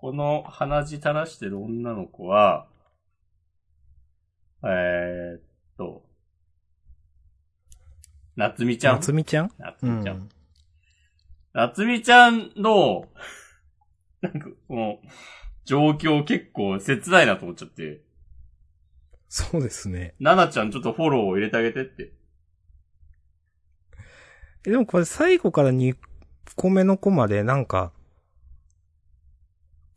[0.00, 2.66] この鼻血垂らしてる女の子は、
[4.64, 5.42] えー、っ
[5.78, 6.02] と、
[8.34, 8.96] なつみちゃん？
[8.96, 9.50] 夏美ちゃん？
[9.58, 10.16] なつうみちゃん。
[10.16, 10.28] ん。
[11.52, 13.06] なつみちゃんの、
[14.22, 14.98] なんか、この、
[15.64, 18.02] 状況結構切ないなと思っちゃって、
[19.28, 20.16] そうですね。
[20.18, 22.12] ななちゃんちょっとフォローを入れてあげてって。
[24.66, 25.96] えでもこれ最後から2
[26.54, 27.92] 個目のコマでなんか、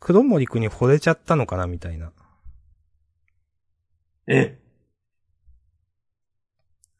[0.00, 2.12] 黒森くんに惚れちゃったのかなみたいな。
[4.26, 4.58] え？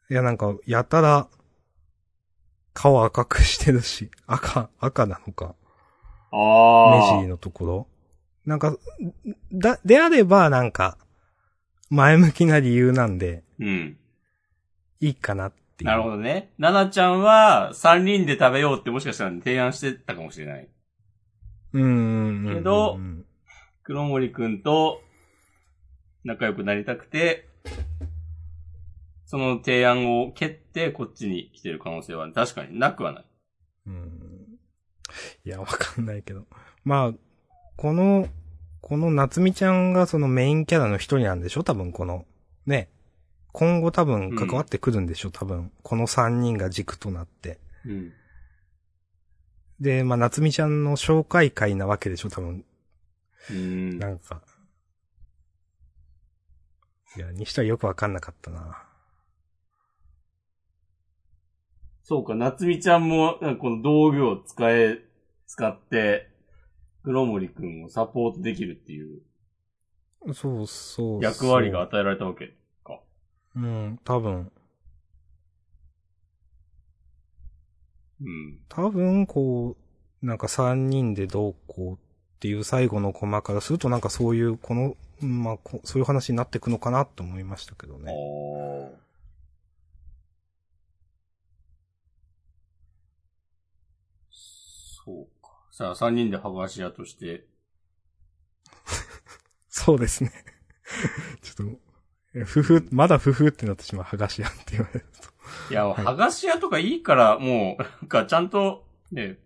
[0.09, 1.27] いやなんか、やたら、
[2.73, 5.55] 顔赤くしてるし、赤、赤なのか。
[6.31, 7.15] ああ。
[7.15, 7.87] 目尻のところ。
[8.45, 8.77] なんか、
[9.51, 10.97] だ、であればなんか、
[11.89, 13.97] 前向きな理由なんで、うん。
[14.99, 15.85] いいかなっていう。
[15.87, 16.53] なるほどね。
[16.57, 20.67] ななちゃんは三人で食べようってもしかしたら提案してたかもしれない。
[21.73, 22.55] うんうんうんうん。
[22.55, 22.99] けど
[23.83, 25.01] 黒森くんと
[26.23, 27.49] 仲良くなりたくて、
[29.25, 33.25] その提案を蹴ってこっちに来てる可能性は確かになくはない。
[33.87, 34.59] うん。
[35.45, 36.45] いや、わかんないけど。
[36.83, 37.13] まあ、
[37.75, 38.27] この、
[38.81, 41.63] この夏美ちゃんがそのメインキャラの一人なんでしょ？
[41.63, 42.25] 多分この、
[42.65, 42.89] ね。
[43.53, 45.71] 今後多分関わってくるんでしょ、多分。
[45.83, 47.59] この3人が軸となって。
[47.85, 48.13] うん。
[49.79, 52.63] で、まあ、夏美ちゃんの紹介会なわけでしょ、多分。
[53.49, 53.99] うん。
[53.99, 54.41] なんか。
[57.17, 58.83] いや、にしてはよくわかんなかったな。
[62.03, 64.99] そうか、夏美ちゃんも、この道具を使え、
[65.47, 66.29] 使って、
[67.03, 69.21] 黒森くんをサポートできるっていう
[70.27, 71.23] そうそうそう。
[71.23, 72.53] 役割が与えられたわけか。
[73.55, 74.51] うん、多分。
[78.21, 78.59] うん。
[78.69, 79.75] 多分、こ
[80.23, 81.97] う、なんか3人でどうこうっ
[82.39, 88.11] ていう最後のコマからするとなんかそういう、この、うんまあ、こそういう話になっていくのかなと思いましたけどあね。
[88.11, 89.01] ー
[94.31, 95.49] そうか。
[95.71, 97.47] さあ、三人で剥がし屋として、
[99.69, 100.31] そうですね。
[101.41, 101.90] ちょっと、え
[102.33, 105.73] ふふ、まだふふってなってしまう、剥がし屋って言われると。
[105.73, 109.37] いや、い剥がし屋とかいいから、もう、なんかちゃんと、ね、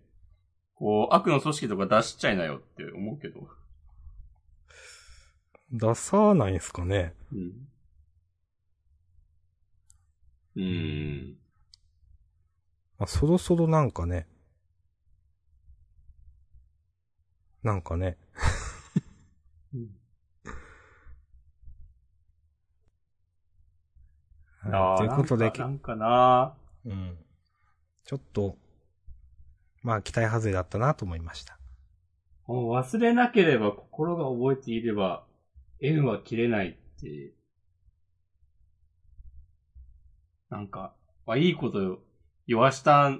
[0.76, 3.48] こう、悪の組織とか出しちゃいなよって思うけど。
[5.72, 7.12] 出さないんすかね。
[7.32, 7.68] うん。
[10.54, 11.36] うーん。
[12.98, 14.28] まあ、そろそろなんかね。
[17.62, 18.16] なんかね。
[24.70, 27.16] はいということで、なんかなうん。
[28.04, 28.56] ちょっと、
[29.82, 31.58] まあ期待外れだったなと思いました。
[32.46, 35.24] もう忘れなければ心が覚えていれば、
[35.80, 37.32] 縁は切れないって、
[40.48, 40.94] なんか、
[41.26, 42.00] まあいいこと
[42.46, 43.12] 言わした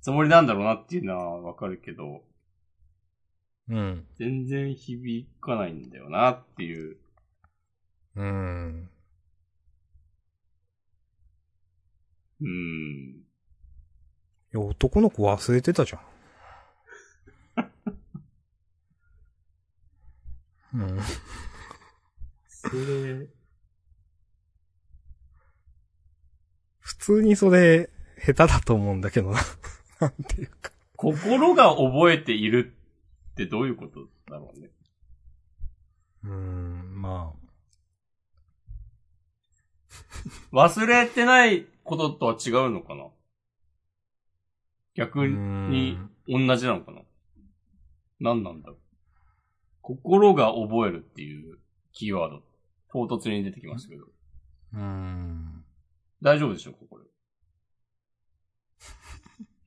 [0.00, 2.24] つもりなんだろうなっていうのはわかるけど、
[3.68, 4.06] うん。
[4.18, 6.96] 全然響かないんだよなっていう。
[8.16, 8.90] うん。
[12.42, 12.50] うーん。
[13.20, 13.24] い
[14.52, 16.00] や、男の子忘れてたじゃん。
[20.82, 21.00] うん。
[22.48, 23.26] それ、
[26.80, 29.40] 普通にそれ、下手だと思うんだけどな。
[30.00, 30.72] なんていうか。
[30.96, 32.74] 心が覚えている
[33.32, 34.70] ってどういうことだろうね。
[36.24, 37.32] うーん、ま
[40.52, 43.04] 忘れてないこととは違うのかな？
[43.04, 43.10] あ。
[44.94, 47.02] 逆にう同じなのかな？
[48.20, 48.78] 何なんだろう？
[49.80, 51.58] 心が覚えるっていう
[51.92, 52.42] キーワード、
[52.92, 54.04] 唐突に出てきましたけど。
[54.04, 55.64] うーん。
[56.22, 57.04] 大丈夫でしょうかこれ。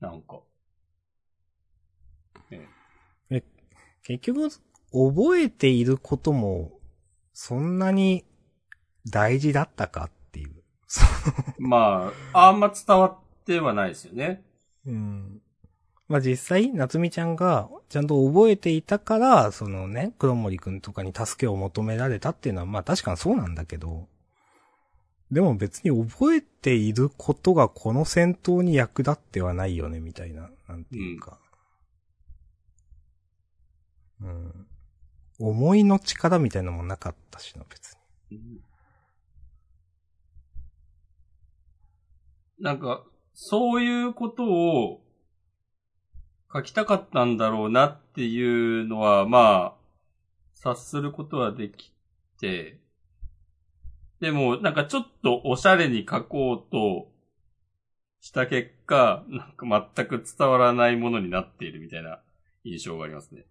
[0.00, 0.40] なんか。
[4.02, 4.48] 結局、
[4.92, 6.80] 覚えていることも、
[7.32, 8.24] そんなに
[9.04, 10.10] 大事だったかっ。
[11.58, 14.44] まあ、あんま伝わってはないですよね。
[14.86, 15.42] うん。
[16.08, 24.08] まあ実際、夏美ちゃんがちゃんと覚えていたから、そのね、黒森くんとかに助けを求められたっていうのは、まあ確かにそうなんだけど、
[25.32, 31.40] でも別に覚えていることがこの戦闘に役立ってはないよね、みたいな、なんていうか。
[34.20, 34.66] うん。
[35.38, 37.98] 思いの力みたいなのもなかったしな、別
[38.30, 38.60] に。
[42.58, 45.02] なんか、そういうことを
[46.52, 49.86] 書きたかったんだろうなっていうのは、まあ、
[50.54, 51.92] 察することはでき
[52.40, 52.80] て、
[54.20, 57.08] でも、なんかちょっとおしゃれに書こうと
[58.20, 62.20] した結果、なんか全く伝わらないものになっているみたいな
[62.64, 63.44] 印象がありますね。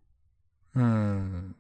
[0.76, 1.56] うん。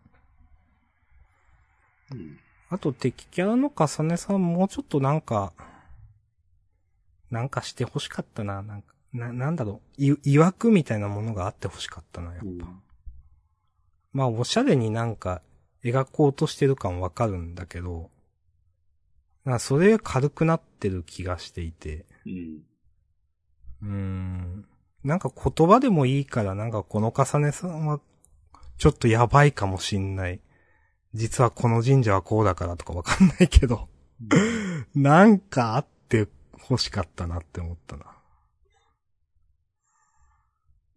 [2.11, 2.39] うん。
[2.69, 5.53] あと敵キャラの重ねさんもうちょっとなんか、
[7.31, 8.61] なんかして欲しかったな。
[8.61, 10.01] なんか、な、なんだろう。
[10.01, 12.67] い、曰くみたいなものがあって欲しかったな、やっぱ。
[14.13, 15.41] まあ、おしゃれになんか
[15.83, 18.09] 描こうとしてる感わかるんだけど、
[19.43, 22.61] なそれが軽くなってる気がしていて、うん。
[23.81, 24.65] うーん。
[25.03, 27.99] なんか言葉でもいいから、なんかこの重ねさんは、
[28.77, 30.39] ちょっとやばいかもしんない。
[31.13, 33.87] 実はこの神社はこうだからとかわかんないけど、
[34.95, 36.27] なんかあって
[36.69, 38.05] 欲しかったなって思ったな。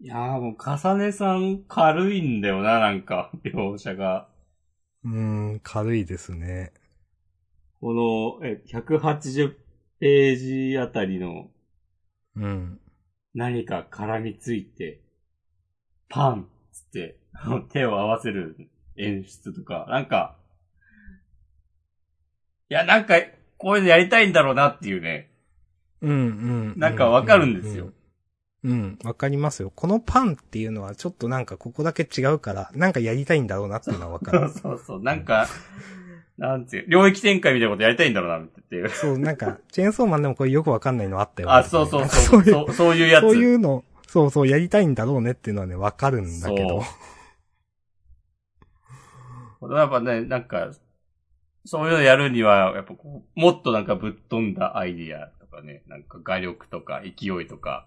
[0.01, 4.29] いやーもう、重ねさん軽いんだよな、なんか、描写が。
[5.05, 5.11] うー
[5.57, 6.73] ん、軽いですね。
[7.81, 7.93] こ
[8.41, 9.59] の、え、180
[9.99, 11.51] ページあたりの
[12.37, 12.81] うん。
[13.33, 15.01] 何か絡みついて、
[16.11, 17.16] パンっつって、
[17.73, 20.37] 手を合わせる演出とか、なんか、
[22.71, 23.14] いや、なんか、
[23.59, 25.31] こういうのやりたいんだろうなっていうね。
[26.03, 26.75] うんうん。
[26.77, 27.93] なんかわかるんですよ。
[28.65, 29.73] うん、うんわかりますよ。
[29.75, 31.47] このパンっていうのはちょっとなん。
[31.47, 32.93] かここだけ違うから、なん。
[32.93, 33.47] かやりたいん。
[33.47, 34.51] だろうなっていうのはわかそうる。
[34.51, 35.03] そうそう。
[35.03, 35.25] なん。
[35.25, 35.49] か、
[36.37, 36.67] なん。
[36.67, 38.15] ていう、領域展開みたいなことやりたいん。
[38.15, 38.89] だろうなっていう。
[38.91, 39.37] そう、なん。
[39.37, 40.97] か、チェーンソーマンでもこれよくわかん。
[40.99, 42.23] ないのあったよ、あ、そうそうそう。
[42.23, 43.23] そういう、そうそういうやつ。
[43.23, 44.95] そういうの、そうそう、やりたいん。
[44.95, 46.41] だろうねっていうのはね、わかるん。
[46.41, 46.83] だけど。
[49.75, 50.45] やっぱね、なん。
[50.45, 50.71] か、
[51.65, 53.85] そういうのやるには、やっぱこう、もっとなん。
[53.87, 54.55] かぶっ飛ん。
[54.55, 57.87] だアイディアとかね、なんか画力とか勢いとか、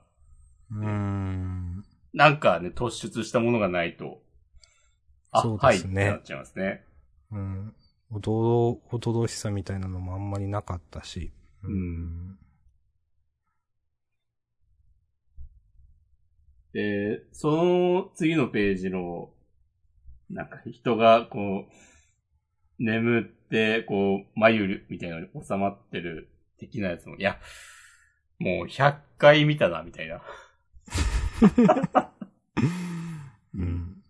[0.72, 1.84] うーん。
[2.14, 4.22] なんかね、突出したものがないと、
[5.32, 6.84] あ、そうはいっですねてなっちゃいますね。
[7.32, 7.74] うん。
[8.12, 11.32] おどろ、おどろしさみたいなのもあんまりなかったし。
[11.64, 12.38] うん。
[16.74, 19.30] で、その次のページの、
[20.30, 21.74] なんか人がこう、
[22.80, 26.31] 眠って、こう、眉みたいなのに収まってる
[26.62, 27.40] 的なやつも、いや、
[28.40, 30.22] もう100回見たな、みたいな。
[33.54, 34.02] うん。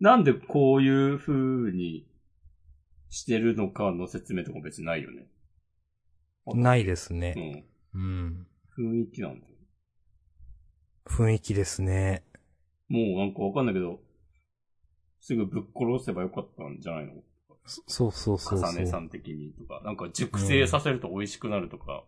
[0.00, 2.06] なんでこういう風に
[3.10, 5.26] してるのかの説明とか別にないよね。
[6.54, 7.34] ないですうね。
[7.40, 7.64] ん。
[7.94, 8.46] うん。
[8.76, 9.52] 雰囲気なんだよ。
[11.06, 12.22] 雰囲気ですね。
[12.88, 14.00] もうなんかわかんないけど、
[15.20, 17.12] すぐぶっ殺せばよかったんじゃないの？
[17.66, 18.70] そそうそうそうそう。
[18.70, 19.80] 重ねさん的にとか。
[19.84, 22.04] なんか熟成させると美味しくなるとか。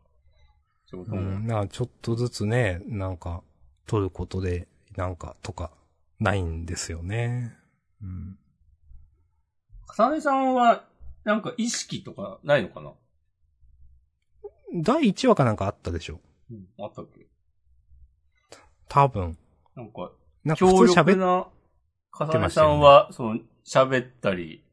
[0.86, 1.22] そういうことも。
[1.22, 1.46] うん。
[1.46, 3.42] なんかちょっとずつね、なんか、
[3.86, 5.72] 取ることで、なんか、とか、
[6.20, 7.56] ないんですよね。
[8.02, 8.38] うん。
[9.98, 10.84] 重ねさんは、
[11.24, 12.92] なんか意識とかないのかな？
[14.82, 16.66] 第1話かなんかあったでしょうん。
[16.78, 17.26] あったっけ？
[18.88, 19.36] 多分。
[19.74, 20.12] なんか、
[20.44, 21.48] なんか強普通喋っ、力な、
[22.18, 24.64] 重ねさんは、その、喋ったり、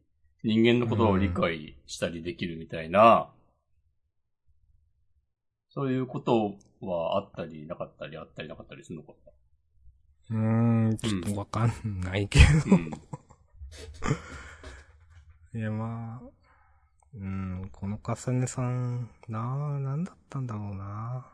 [0.45, 3.29] 人間のことを理解したりできるみたいな、
[5.69, 9.13] そういうことはあったり、なかったり、あったりなかったりするのか
[10.29, 12.45] うーん、ちょっとわかんないけど。
[12.45, 12.75] な。
[12.77, 12.91] うん。
[15.59, 16.29] いや、まあ、
[17.15, 19.39] うん、この重ねさん、な
[19.75, 21.27] あ、なんだったんだろうな。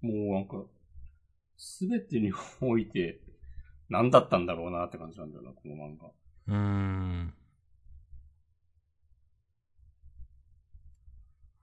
[0.00, 0.64] もうなんか、
[1.56, 3.20] すべてにおいて、
[3.88, 6.08] 何だったんだろうなって感じなんだよな、この漫画。
[6.48, 7.34] うーん。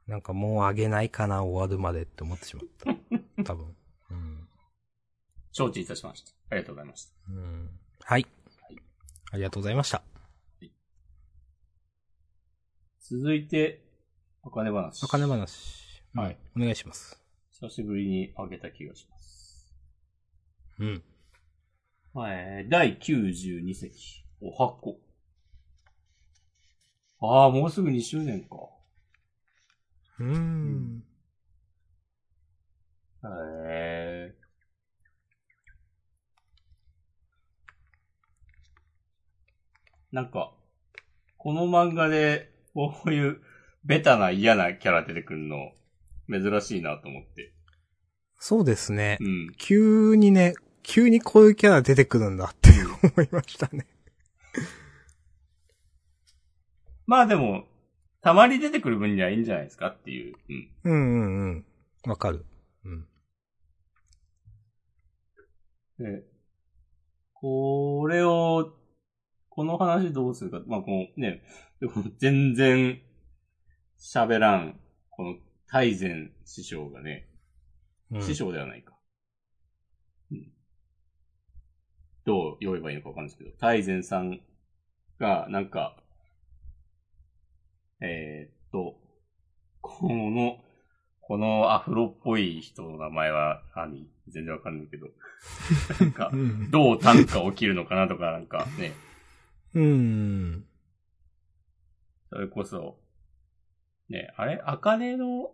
[0.07, 3.43] なんかもうあげないかな、終わるまでって思ってしまった。
[3.43, 3.75] 多分。
[4.11, 4.47] うん。
[5.51, 6.31] 承知いたしました。
[6.49, 7.13] ありがとうございました。
[7.29, 7.79] うん。
[8.01, 8.27] はい。
[9.31, 10.03] ありがとうございました。
[12.99, 13.83] 続いて、
[14.43, 15.03] お金話。
[15.03, 16.01] お金話。
[16.13, 16.37] はい。
[16.55, 17.19] お願いします。
[17.51, 19.12] 久しぶりにあげた気がします。
[20.83, 21.03] うん。
[22.13, 24.99] はい、第92席、お箱。
[27.21, 28.57] ああ、もうすぐ2周年か。
[30.19, 31.03] うーん。
[33.23, 33.27] へ
[33.69, 34.35] え。
[40.11, 40.51] なんか、
[41.37, 43.41] この漫画で、こういう
[43.85, 45.71] ベタな嫌なキャラ出てくるの、
[46.29, 47.53] 珍しいなと思って。
[48.37, 49.17] そうですね。
[49.21, 49.53] うん。
[49.57, 50.53] 急にね、
[50.83, 52.69] 急にこういうキャラ出てくるんだって
[53.15, 53.87] 思いましたね。
[57.05, 57.65] まあでも、
[58.21, 60.35] たまに出てくる分にはいいんじゃないですかっていう。
[60.83, 60.91] うん。
[60.91, 61.65] うんうんうん。
[62.05, 62.45] わかる。
[62.85, 63.07] うん。
[65.99, 66.23] で、
[67.33, 68.73] これを、
[69.49, 70.61] この話どうするか。
[70.65, 71.43] まあ、このね、
[71.79, 73.01] でも全然
[73.99, 74.79] 喋らん、
[75.09, 75.35] この
[75.67, 77.27] 大前師匠がね、
[78.11, 78.93] うん師匠ではないか。
[80.31, 80.53] うん
[82.25, 84.39] どう言えばいいのかわかんないですけど、大前さん
[85.19, 85.97] が、なんか、
[88.01, 88.95] えーっと、
[89.81, 90.57] この、
[91.21, 95.07] このアフロっぽい人の名前は何全然わかんないけど。
[95.99, 96.71] なんか う、ん。
[96.71, 98.93] どう短歌起きるのかなとか、なんかね、
[99.73, 100.65] うん。
[102.29, 102.99] それこそ、
[104.09, 104.61] ね、あれ？
[104.65, 105.51] あかねの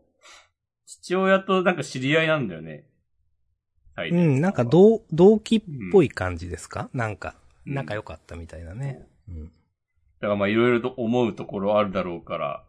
[0.86, 2.89] 父親となんか知り合いなんだよね。
[4.00, 4.12] はい。
[4.12, 7.36] うん、なんかう、同、同期っぽい感じですか、なんか、
[7.66, 9.06] うん仲良かったみたいなね。
[9.28, 9.46] うん。
[9.46, 9.52] だ
[10.22, 12.64] からまあいろいろと思うところあるだろうから、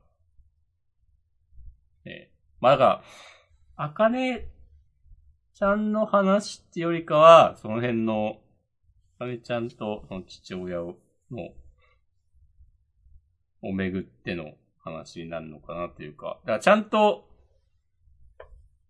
[2.04, 4.48] ね、まあだから、あかね
[5.54, 8.40] ちゃんの話ってよりかは、その辺の、
[9.16, 10.98] あかねちゃんとその父親を、
[11.30, 11.48] の、
[13.62, 17.29] をめぐっての話になるのかなっていうか、だからちゃんと、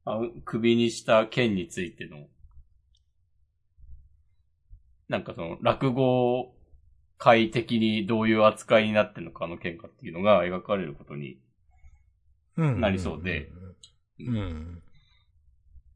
[0.04, 2.26] あ首にした剣についての
[5.10, 6.54] なんかその、落語
[7.18, 11.36] 界的にどういう扱いになってるのかの喧嘩っていうのが描かれることに、
[12.56, 12.80] うん。
[12.80, 13.50] なりそうで。
[14.20, 14.82] うん。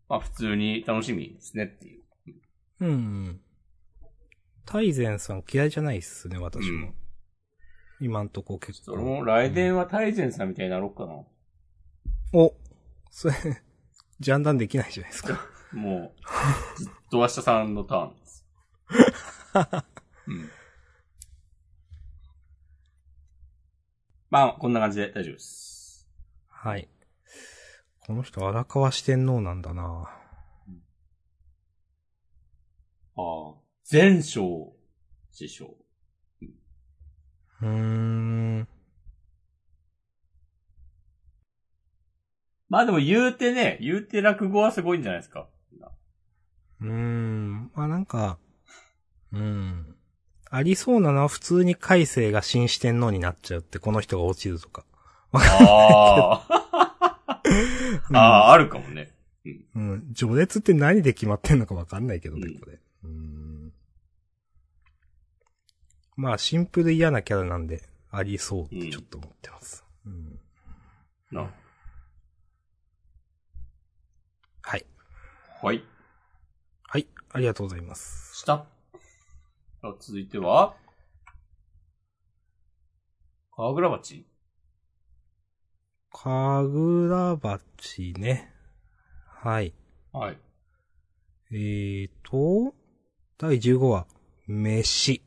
[0.09, 2.03] まあ普通に楽しみですねっていう。
[2.81, 2.89] うん。
[2.89, 3.41] うん。
[4.67, 6.89] 大善さん嫌いじゃないっすね、私も。
[6.89, 6.95] うん
[8.01, 8.85] 今んとこ結構。
[8.85, 11.23] それも来年は大前さんみたいになろうかな。
[12.33, 12.53] お
[13.09, 13.35] それ、
[14.21, 15.41] ジャンダンできないじゃないですか。
[15.73, 16.15] も
[16.77, 18.47] う、ずっと明日さんのターンです。
[20.29, 20.51] うん。
[24.31, 26.09] まあ、こんな感じで大丈夫です。
[26.49, 26.89] はい。
[28.01, 30.11] この人荒川四天王なんだな
[33.17, 33.55] ああ。
[33.91, 34.73] 前章
[35.31, 35.77] 師匠。
[37.63, 38.69] うーん。
[42.75, 45.47] まあでも言うてね、言うて落語はすごいんじゃないですか。
[46.81, 47.71] うーん。
[47.73, 48.37] まあなんか、
[49.33, 49.95] うん。
[50.51, 54.85] ありそうなのは普通に海星が新四天王になっちゃうって、この人が落ちるとか。
[55.35, 57.41] ああ。
[58.13, 59.13] ああ、あるかもね。
[59.77, 60.13] うん。
[60.13, 62.81] 序列って何で決まってんのかわかんないけどね、うんこれ。
[63.05, 63.73] うん。
[66.17, 69.85] まあ、シンプル嫌なキャラなんで、ありそうってちょっと思ってます。
[70.07, 70.41] うん。
[71.31, 71.43] な。
[71.43, 71.64] はい。
[75.65, 75.83] はい。
[76.89, 77.07] はい。
[77.33, 78.37] ありがとうございます。
[78.37, 78.45] 下。
[78.45, 78.67] さ
[79.83, 80.77] あ続いては、
[83.57, 84.27] 川倉町
[86.13, 88.53] かぐら鉢ね。
[89.27, 89.73] はい。
[90.13, 90.39] はい。
[91.51, 92.75] えーと、
[93.39, 94.07] 第15話、
[94.47, 95.23] 飯。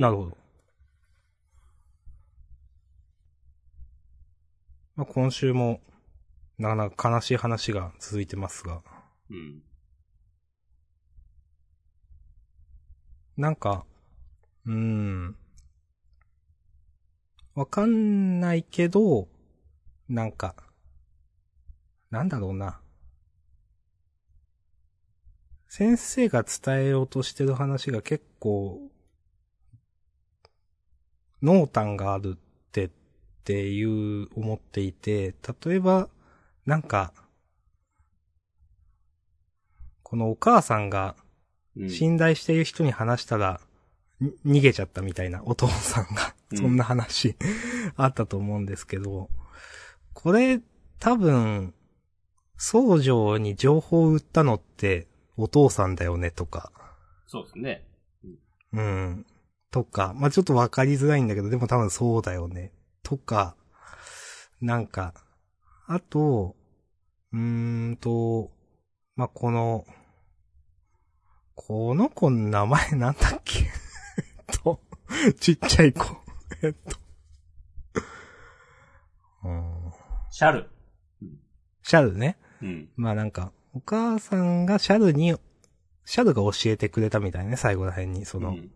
[0.00, 0.38] なるほど。
[4.96, 5.82] まあ、今週も、
[6.62, 8.82] なかなか悲しい話が続いてますが、
[9.30, 9.62] うん。
[13.36, 13.84] なんか、
[14.64, 15.36] うーん。
[17.56, 19.26] わかんないけど、
[20.08, 20.54] なんか、
[22.12, 22.80] なんだろうな。
[25.66, 28.88] 先生が伝えようとしてる話が結構、
[31.42, 32.90] 濃淡があるってっ
[33.42, 35.34] ていう思っていて、
[35.64, 36.08] 例えば、
[36.66, 37.12] なんか、
[40.02, 41.16] このお母さんが
[41.76, 43.60] うん信頼している人に話したら、
[44.20, 47.34] に逃げちゃったみたいなお父さんが、うんそんな話、
[47.96, 49.30] あったと思うんですけど、
[50.12, 50.60] これ、
[50.98, 51.74] 多分、
[52.58, 55.08] 宗女に情報を売ったのって、
[55.38, 56.70] お父さんだよねとか、
[57.26, 57.88] そうですね。
[58.74, 59.26] うん。
[59.70, 62.70] とか、まあ、ちょっとわかりづらいんだけど、でも多分そうだよね。
[63.02, 63.56] とか、
[64.60, 65.14] なんか、
[65.94, 66.56] あと、
[67.32, 68.50] うーんと、
[69.16, 69.84] まあ、この、
[71.54, 73.60] この子の名前なんだっけ？
[73.60, 73.62] え
[74.56, 74.80] っと、
[75.38, 76.04] ちっちゃい子。
[76.62, 76.96] えっと。
[79.44, 79.92] うん
[80.30, 80.70] シャル。
[81.82, 82.38] シャルね。
[82.62, 82.88] うん。
[82.96, 85.36] まあなんか、お母さんがシャルに、
[86.06, 88.72] シャルが教えてくれたみたいね、最後ら辺に、その、うん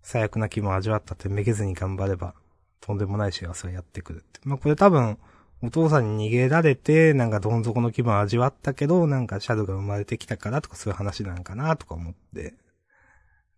[0.00, 2.34] 最悪な気分を味わったってめげずに頑張れば、
[2.80, 4.40] とんでもない幸せがやってくるって。
[4.44, 5.18] まあこれ多分、
[5.60, 12.54] お父さんに逃げられて、なんかどん底の気分を味わったけど、なんかシャルが生まれてきたからとかそういう話なんかなとか思って、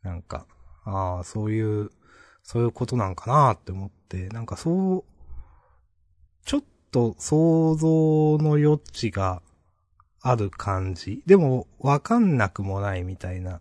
[0.02, 0.46] なんか、
[0.84, 1.90] ああ、そういう、
[2.42, 5.04] そういうことなんかなって思って、なんかそう、
[6.46, 9.42] ちょっと想像の余地が
[10.22, 11.22] ある感じ。
[11.26, 13.60] でも、わかんなくもないみたいな。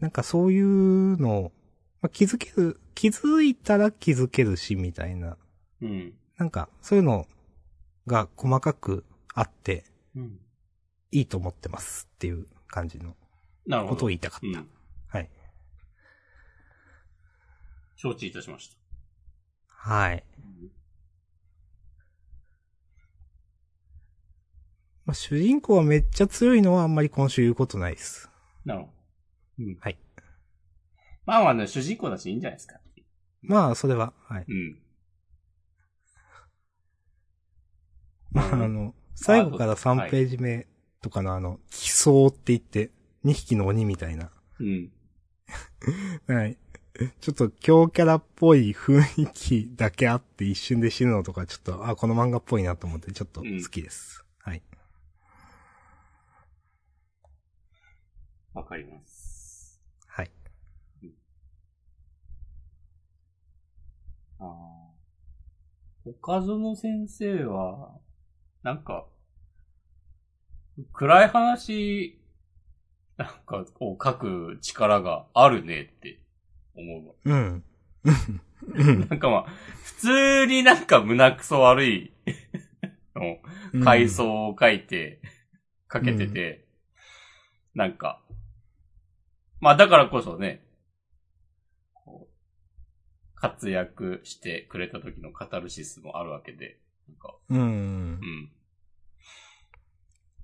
[0.00, 1.52] なんかそういうのを、
[2.00, 5.36] まあ、気づける、気づいたら気づけるし、みたいな。
[5.82, 6.14] うん。
[6.38, 7.26] なんか、そういうの
[8.06, 9.84] が細かくあって、
[10.16, 10.38] うん。
[11.10, 13.14] いいと思ってますっていう感じの。
[13.88, 14.60] ことを言いたかった。
[14.60, 14.68] うん。
[15.08, 15.30] はい。
[17.96, 18.76] 承知いたしました。
[19.66, 20.24] はい。
[25.04, 28.30] まあ、主人公はめっちゃ強いのはあんまり今週言うことないです。
[28.64, 28.92] なるほど。
[29.64, 29.76] うん。
[29.80, 29.98] はい。
[31.24, 32.78] まあまあね、主人公だしいいんじゃないですか。
[33.42, 34.44] まあ、それは、はい。
[34.46, 34.87] うん。
[38.32, 40.66] まあ、あの、最後から3ページ目
[41.00, 42.90] とかのあの、奇想って言って、
[43.24, 44.30] 2匹の鬼みたいな。
[44.60, 44.90] うん。
[46.26, 46.56] はい。
[47.20, 54.24] ちょっと強キャラっぽい雰囲気だけあって一瞬で死ぬのとか、ちょっと、あ、この漫画っぽいなと思って、ちょっと好きです。
[54.40, 54.62] はい。
[58.52, 59.80] わかります。
[60.08, 60.30] はい。
[64.40, 64.88] ああ。
[66.04, 68.00] 岡園先生は、
[68.62, 69.06] なんか、
[70.92, 72.18] 暗い話
[73.18, 76.20] なんか、こう書く力があるねって
[76.76, 77.14] 思うわ。
[77.24, 77.64] うん。
[78.04, 78.44] うん
[79.08, 79.46] なんかまあ、
[79.84, 82.12] 普通になんか胸くそ悪い
[83.14, 83.38] の
[83.72, 83.84] うん。
[83.84, 85.20] 回想を書いて、
[85.88, 86.68] かけてて、
[87.74, 88.22] なんか、
[89.60, 90.64] まあだからこそね、
[91.94, 96.78] こう活躍してくれた時のカタルシスもあるわけで、
[97.08, 97.62] なんか、うんう。
[97.64, 98.50] ん。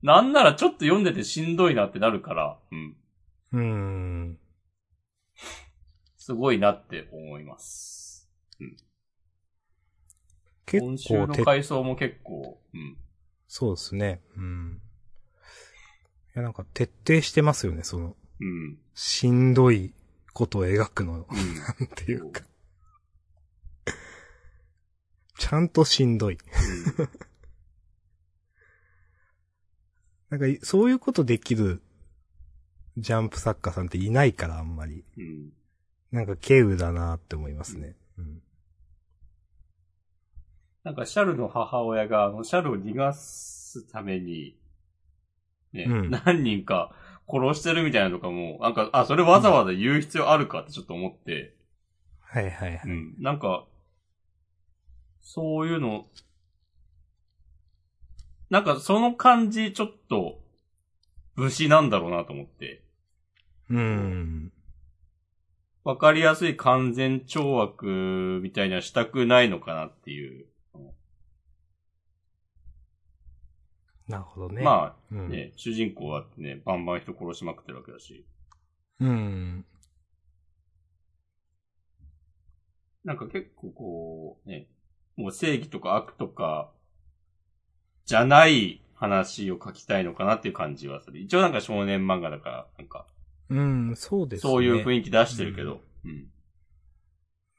[0.02, 2.96] なんならちょっと読んでてしんどいなってなるから、うん。
[3.52, 4.38] うん。
[6.16, 8.28] すごいなって思います。
[10.66, 12.96] 結今週構て、の回想も結構、うん。
[13.46, 14.20] そうですね。
[14.36, 14.80] うん。
[16.34, 18.78] いや、なんか徹底してますよね、その、うん。
[18.94, 19.92] しんどい
[20.32, 21.54] ことを描くの、うん。
[21.78, 22.42] なんていうか。
[25.38, 26.38] ちゃんとしんどい。
[30.30, 31.82] なんかい、そういうことできる
[32.96, 35.04] ジャンプ作家さんっていないから、あんまり。
[35.16, 35.52] うん。
[36.12, 37.96] なんか、稀有だなって思いますね。
[38.18, 38.42] うん。
[40.84, 44.56] なんか、シャルの母親が、あの、シャルを逃がすために、
[45.72, 46.94] ね、うん何人か
[47.28, 51.56] 殺してるみたいなのとかも、なんか、あ、それわざわざ言う必要あるかってちょっと思って、
[52.20, 52.80] はいはいはい。
[52.84, 53.14] うん。
[53.18, 53.66] なんか、
[55.24, 56.06] そういうの、
[58.50, 60.38] なんかその感じちょっと、
[61.34, 62.84] 武士なんだろうなと思って、
[63.68, 64.52] うん。
[65.82, 70.46] わかりやすい完全懲悪みたいにはしたくないのかなっていう。
[74.06, 74.60] なるほどね。
[74.60, 75.30] あ、まあ、うん。
[75.30, 78.26] ね、主人公はね、バンバン人殺しまくってるわけだし。
[79.00, 79.64] うん。
[83.02, 84.68] なんか結構こう、ね、
[85.16, 86.70] もう正義とか悪とか、
[88.06, 91.20] じゃない話を書きたいのかなっていう感じはする。
[91.20, 93.06] 一応なんか少年漫画だから、なんか、
[93.50, 94.50] うん、そうですね。
[94.50, 95.80] そういう雰囲気出してるけど。
[96.04, 96.26] うん。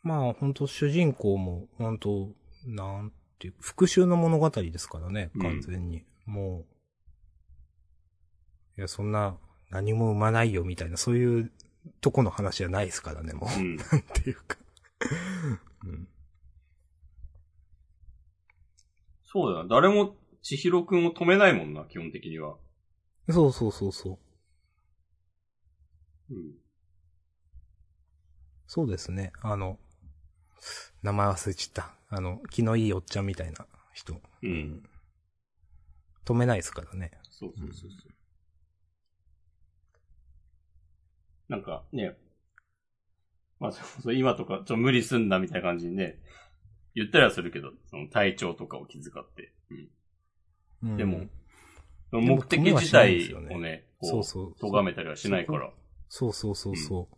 [0.02, 2.30] まあ、本当主人公も、本当
[2.66, 6.04] なんていう、復讐の物語ですからね、うん完全に。
[6.26, 6.66] も
[8.78, 9.38] う、いや、そんな、
[9.70, 11.52] 何も生まないよ、みたいな、そういう
[12.02, 13.60] とこの話じゃないですからね、もう。
[13.60, 13.78] うん。
[13.82, 14.58] なんていうか。
[15.86, 16.08] うん。
[19.36, 19.68] そうだな。
[19.68, 22.56] 誰も千尋くんを止めないもんな、基本的には。
[23.30, 24.18] そうそうそうそ
[26.30, 26.34] う。
[26.34, 26.54] うん。
[28.66, 29.34] そうですね。
[29.42, 29.78] あの、
[31.04, 31.96] 名前忘れちゃった。
[32.08, 34.22] あの、気のいいおっちゃんみたいな人。
[34.42, 34.90] うん。
[36.24, 37.12] 止めないですからね。
[37.30, 38.12] そうそうそうそう。
[41.50, 42.16] なんかね、
[43.60, 46.20] まあ、そうそう今とかちょ無理すんだみたいな感じにね、
[46.96, 49.54] 言ったりはするけど、その体調とかを気遣って。
[49.70, 50.90] うん。
[50.92, 51.26] うん、でも、
[52.12, 55.70] も目的自体をね、こそうそうう、咎めたりはしないから。
[56.08, 57.16] そうそうそうそう。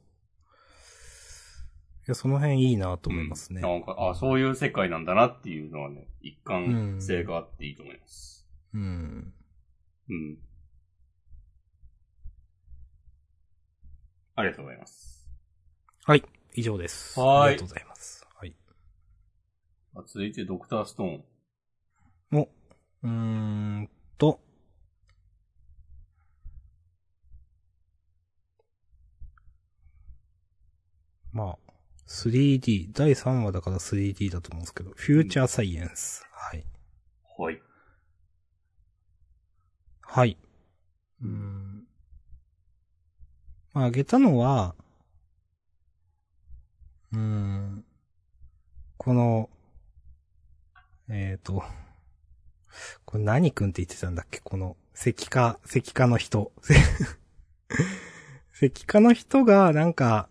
[2.07, 3.61] いや、その辺いいなと思いますね。
[3.61, 8.47] なんか、あ、そういう世界なんだなっていうのはね、一貫性があっていいと思います。
[8.73, 9.33] うん。
[10.09, 10.37] うん。
[14.35, 15.29] ありがとうございます。
[16.05, 16.23] はい。
[16.55, 17.19] 以上です。
[17.19, 18.16] はーいありがとうございます。
[19.97, 20.05] はい。
[20.05, 21.23] あ続いて、ドクターストーン。
[22.31, 24.39] お、うーんと、
[31.33, 31.71] まあ、
[32.05, 36.25] 3D、第3話だから 3D だと思うんですけど、フューチャーサイエンス。
[36.31, 36.65] はい。
[37.37, 37.61] はい。
[40.01, 40.37] はい。
[41.21, 41.87] うーん。
[43.73, 44.75] まあ、あげたのは、
[47.13, 47.83] うーん。
[48.97, 49.49] この、
[51.09, 51.63] えっ、と、
[53.05, 54.39] これ何くんって言ってたんだっけ？
[54.39, 56.51] この、石化、石化の人。
[58.53, 60.29] 石化の人が、なんか、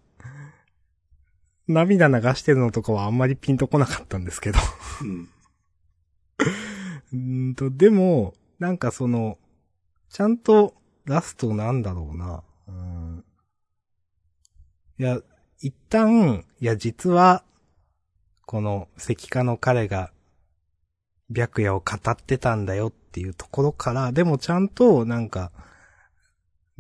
[1.69, 4.59] 涙流してるのとかはあんまりピンとこなかったんですけど。
[7.13, 9.39] うんと、でも、なんかその、
[10.11, 10.75] ちゃんと
[11.05, 12.43] ラストなんだろうな。
[12.69, 13.25] うん。
[14.99, 15.21] いや、
[15.61, 17.45] 一旦、いや、実は、
[18.45, 20.13] この石化の彼が、
[21.31, 25.51] 白夜を語ってたんだよっていうところから、でもちゃんと、なんか、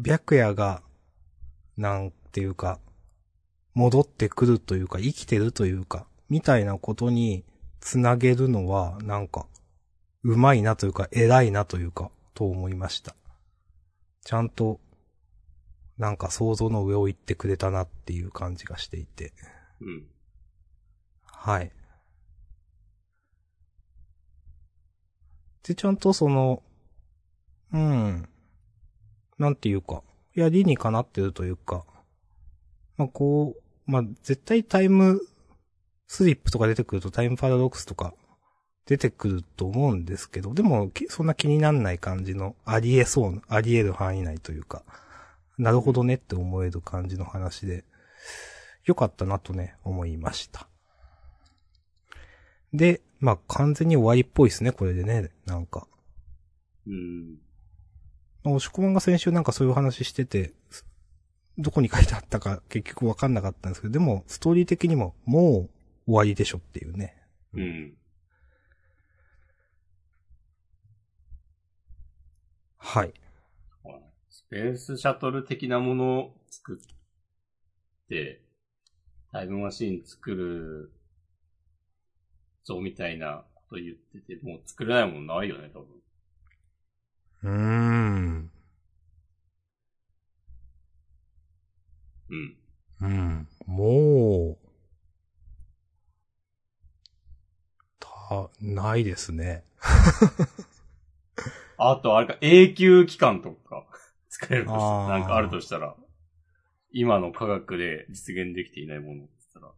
[0.02, 0.82] 白夜が、
[1.76, 2.78] なんていうか、
[3.74, 7.44] 戻ってくるというか、生きてるというか、みたいなことに
[7.80, 9.46] つなげるのは、なんか、
[10.22, 13.14] うまいなというか、偉いなというか、と思いました。
[14.24, 14.80] ちゃんと、
[15.98, 19.32] なんか想像の上を行ってくれたなっていう感じがしていて。
[19.80, 20.06] うん。
[21.24, 21.72] はい。
[25.66, 26.62] で、ちゃんとその、
[27.72, 28.28] うん。
[29.38, 30.02] なんていうか、
[30.34, 31.84] やりにかなってるというか、
[32.96, 35.20] まあこう、まあ絶対タイム
[36.06, 38.14] スリップとか出てくるとタイムパラドックスとか
[38.86, 44.84] 出てくると思うんですけど、でもそんな気になんない感じのありえそう、ありえる範囲内というか、
[45.58, 47.84] なるほどねって思える感じの話で、
[48.84, 50.68] よかったなとね、思いました。
[52.72, 55.86] で、まあ完全に終わりっぽいですね、これでね、なんか。
[56.86, 57.34] うん。
[58.44, 60.52] まあ押し込まんが先週なんかそういう話してて、
[61.58, 65.68] どこに書いてあったか結局わかんなかったんですけど、でもストーリー的にもも
[66.06, 67.16] う終わりでしょっていうね。
[67.54, 67.96] うん。
[72.78, 73.12] はい。
[74.30, 78.42] スペースシャトル的なものを作って、
[79.32, 80.92] タイムマシン作る
[82.66, 85.86] ぞみたいなこと言ってて、もう作れないもんないよね、多分。
[87.44, 88.50] うーん。
[92.28, 92.56] うん。
[93.02, 93.48] うん。
[93.66, 94.66] もう、
[98.00, 99.62] た、ないですね。
[101.78, 103.86] あと、あれか、永久期間とか、
[104.28, 105.94] 作れるとなんかあるとしたら、
[106.90, 109.72] 今の科学で実現できていないものって言ったら、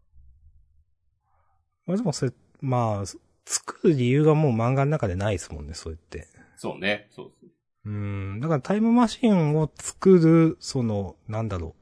[1.86, 3.06] まあでもそれ、まあ、
[3.44, 6.28] 作る理由がもう漫画の中でないですもんね、そうやって。
[6.56, 7.50] そうね、そうそう。
[7.84, 8.40] うん。
[8.40, 11.74] だからタイムマシンを作る、その、なんだろう。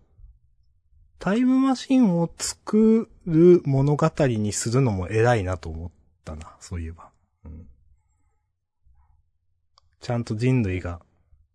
[1.19, 5.91] タイムマシンを作る物語にするのも偉いなと思っ
[6.25, 7.11] たな、そういえば。
[7.45, 7.67] うん、
[10.01, 11.01] ちゃんと人類が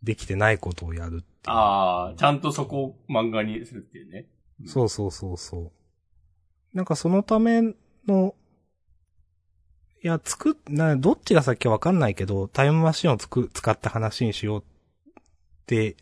[0.03, 1.25] できてないことをやるって。
[1.45, 4.27] ああ、ちゃんとそこを漫画にするっていうね。
[4.65, 5.71] そうそうそうそう。
[6.73, 7.61] なんかそのため
[8.07, 8.35] の、
[10.03, 14.63] いや、作っ、な、どっちが先かわかんないけど、タイムマシンをつく、使った話にしようっ
[15.67, 15.95] て、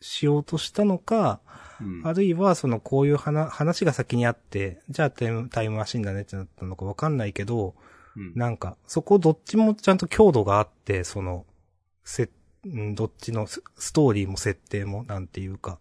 [0.00, 1.40] しようとしたのか、
[1.80, 2.06] うん。
[2.06, 7.74] あるいはそのこういう話、話が先にあって、じゃあタイム、タイムマシンだねってなったのかわかんないけど、
[8.16, 11.44] うんなんか、そこどっちもちゃんと強度があって、その、
[12.04, 12.30] せ、
[12.68, 15.80] んどっちのスストーリーも設定も、なんていうか、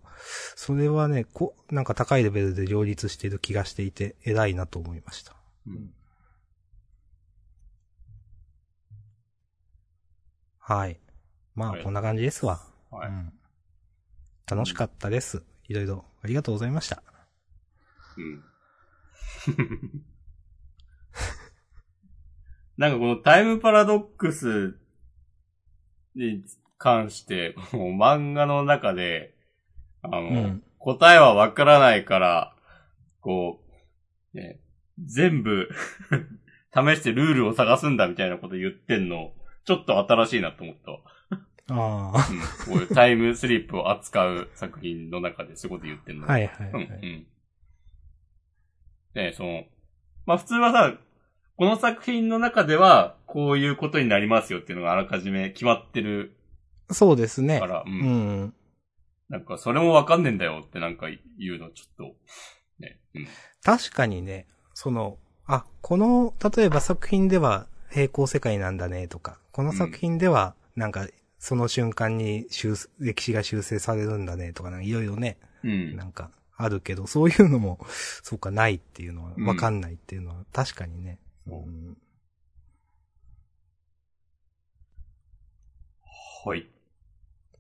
[0.56, 5.36] それはね、こ、なんか高いレベルで両立している気がしていて、偉いなと思いました。
[5.68, 5.94] うん
[10.66, 10.98] はい。
[11.56, 12.62] まあ、はいこんな感じですわ。
[12.90, 13.10] はい。
[13.10, 13.34] うん。
[14.50, 15.44] 楽しかったです。
[15.68, 17.04] いろいろ、ありがとうございました。
[18.18, 18.44] うん。
[22.78, 24.78] なんかこのタイムパラドックス
[26.16, 26.46] に
[26.78, 29.36] 関して、もう漫画の中で、
[30.02, 32.54] あの、うん答えはわからないから、
[33.22, 33.64] こ
[34.34, 34.60] う、ね、
[35.02, 35.70] 全部
[36.76, 39.32] 試してルールを探すんだみたいなこと言ってんの、
[39.66, 41.00] ちょっと新しいなと思ったわ。
[41.70, 42.74] あうん。
[42.74, 46.20] こういうタイムスリップを扱う作品の中でそういうこと言ってんあ。
[46.22, 46.28] の。
[46.28, 46.88] はいはいうん、はい。
[46.88, 47.28] うん。
[49.16, 49.64] ねその、
[50.26, 50.94] まあ普通はさ、
[51.56, 56.36] この作品の中では、こういうことになりますよっていうのがあらかじめ決まってる
[56.90, 57.68] そうですねか。
[57.68, 57.94] ら、うん。
[57.94, 57.96] う
[58.46, 58.54] ん。
[59.30, 61.08] なんか、それもわかんねえんだよってなんか
[61.40, 62.04] 言うのちょっと、
[62.80, 63.28] ね、うん。
[63.64, 75.96] 確かにね、その、あ、この、例えば作品では平行世界なんだねとか、この作品では、なんか、その瞬間に修歴史が修正されるんだねとか、なんかいろいろね、うん。
[75.96, 77.80] なんか、あるけど、そういうのも、
[78.24, 81.20] そうか、ないっていうのは、うんわかんないっていうのは、確かにね。
[81.48, 81.98] そううん
[86.46, 86.68] はい。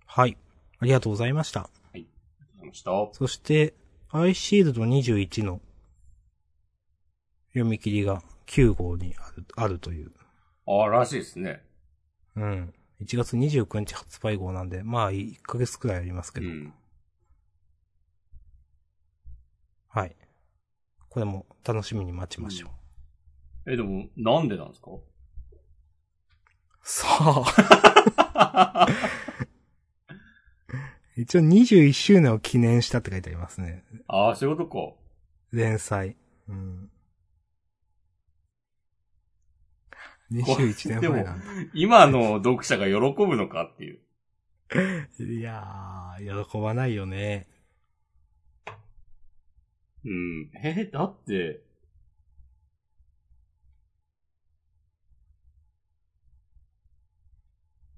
[0.06, 0.38] はい。
[0.80, 1.62] ありがとうございました。
[1.62, 2.14] ありがと
[2.48, 2.92] うございました。
[3.14, 3.74] そして、
[4.10, 5.62] アイシールド21の
[7.50, 10.12] 読み切りが9号にある、あるという。
[10.66, 11.64] ああ、らしいですね。
[12.36, 12.74] うん。
[13.02, 16.48] 1月29日発売号なんで、まあ、1ヶ月くらいありますけど。
[16.48, 16.74] うん。
[19.90, 20.16] はい。
[21.10, 22.70] これも楽しみに待ちましょ
[23.66, 23.74] う。
[23.74, 24.92] え、でも、なんでなんですか？
[26.82, 27.06] さ
[28.36, 28.88] あ。
[31.16, 33.84] 一応21周年を記念したって書いてありますね。
[34.08, 35.00] ああ、そういうことか。
[35.52, 36.18] 連載。
[36.48, 36.90] うん。
[40.34, 41.46] 21年前なんだ。
[41.74, 44.00] 今の読者が喜ぶのかっていう。
[45.20, 47.48] いやー、喜ばないよね。
[50.06, 50.50] うん。
[50.64, 51.62] え、だって、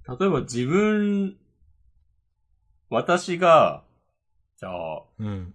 [0.08, 1.38] 例えば自分、
[2.90, 3.84] 私が、
[4.58, 5.54] じゃあ、うん。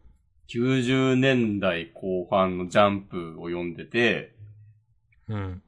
[0.49, 4.35] 90年代後半のジャンプを読んでて、
[5.29, 5.63] うん。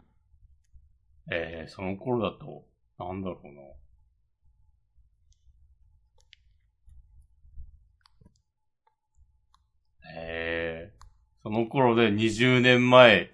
[1.35, 2.67] えー、その頃だと、
[2.99, 3.63] なんだろうな。
[10.15, 10.93] へえ。
[11.43, 13.31] その頃で20年前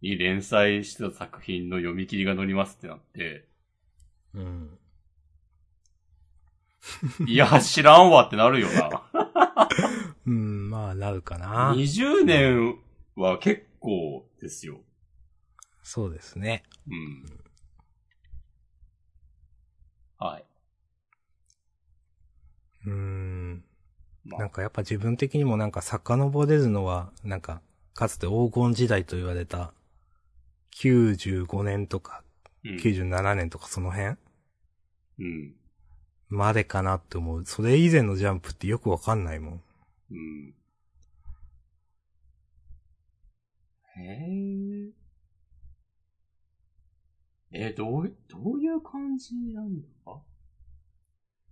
[0.00, 3.48] に連載してた作品の読み切りが載りますってなって、
[4.34, 4.78] うん。
[7.26, 9.02] いや、知らんわってなるよな。
[10.26, 11.74] うん、まあ、なるかな。
[11.74, 12.78] 20年
[13.16, 14.80] は結構ですよ。
[15.82, 16.62] そうですね。
[16.88, 17.24] うん。
[20.18, 20.44] はい。
[22.86, 23.64] うーん。
[24.24, 27.60] まあ、なんかやっぱ自分的にもなんか遡れるのは、なんか、
[27.94, 29.72] かつて黄金時代と言われた、
[30.70, 32.22] 95年とか、
[32.64, 32.76] うん。
[32.78, 34.16] 97年とかその辺
[35.18, 35.54] うん。
[36.28, 37.44] までかなって思う。
[37.44, 39.62] それ以前のジャンプってよくわかんないもん。
[40.12, 40.54] うん。
[43.96, 45.01] へえ。
[47.52, 50.22] えー、どう、どういう感じなんだ？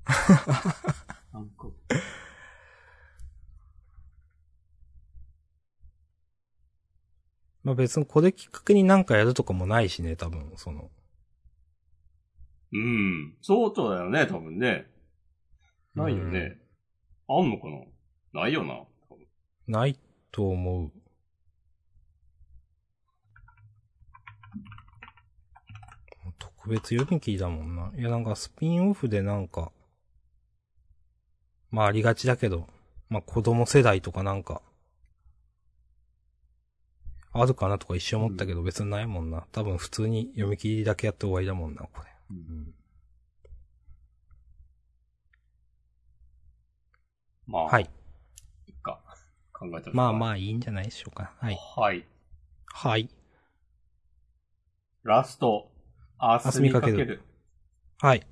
[1.33, 1.69] なんか、
[7.63, 10.91] まあ別にこれきっかけになんかやるとかもないしね、多分、その。
[12.73, 13.37] うん。
[13.43, 14.87] そうとだよね、多分ね。
[15.95, 16.59] ないよね。
[17.29, 17.69] あんのか
[18.33, 18.43] な？
[18.43, 18.85] ないよな。
[19.67, 19.99] ない
[20.33, 21.00] と思う。
[26.63, 27.91] 特別読み切りだもんな。
[27.97, 29.73] いやなんかスピンオフでなんか、
[31.71, 32.67] まあありがちだけど、
[33.09, 34.61] まあ子供世代とかなんか、
[37.33, 39.47] あるかなとか一瞬思ったけど別にないもんな。
[39.53, 42.11] 多分普通に読み切りだけやって終わりだもんな、これ。
[42.31, 42.75] うん
[47.47, 47.65] まあ、。
[47.67, 47.89] はい
[48.69, 48.73] い。
[48.83, 49.01] か。
[49.53, 50.31] 考えたまあまあ。
[50.33, 51.33] あいいんじゃないでしょうか。
[51.39, 51.59] はい。
[51.77, 52.05] はい。
[52.67, 53.09] はい。
[55.03, 55.71] ラスト、
[56.21, 57.23] 明日にかける。
[57.99, 58.27] はい。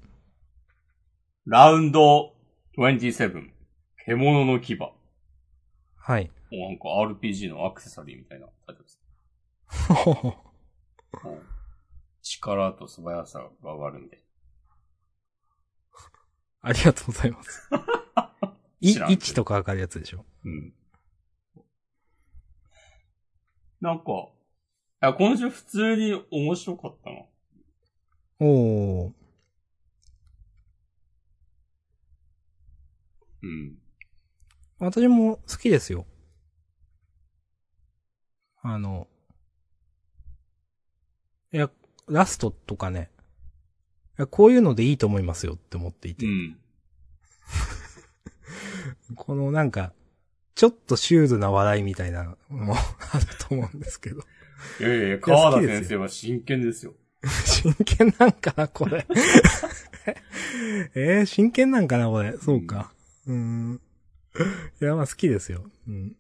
[1.47, 2.35] ラウンド
[2.77, 3.51] 27、
[4.05, 4.77] 獣の牙。
[4.77, 4.95] も
[5.97, 6.31] はい。
[6.53, 9.01] うなんか RPG のアクセサリーみたいなタイトルです。
[11.25, 11.39] うん
[12.21, 14.23] 力と素早さが上がるんで。
[16.61, 17.69] ありがとうございます。
[18.81, 20.27] い、位置とかわかるやつでしょ？
[20.45, 20.75] うん。
[23.81, 24.13] なんか、
[25.03, 27.17] いや、今週普通に面白かったな。
[28.41, 29.13] おー。
[33.43, 33.79] うん。
[34.79, 36.07] 私も好きですよ。
[38.63, 39.09] あの、
[41.53, 41.71] いや、
[42.07, 43.11] ラストとかね、
[44.19, 46.59] いやこういうのでいいと思いますよって思っていうて、ん。
[49.17, 49.93] このなんか、
[50.55, 54.23] ちょっとシュールな笑いみたいなのもあると思うんですけど。
[54.81, 56.95] いやいやいや、川田先生は真剣ですよ。
[57.45, 59.07] 真剣なんかな、これ。
[60.95, 62.37] えー、真剣なんかな、これ。
[62.39, 62.93] そうか。
[63.27, 63.81] うーん。
[64.81, 65.65] いや、まあ好きですよ。
[65.87, 66.17] うん。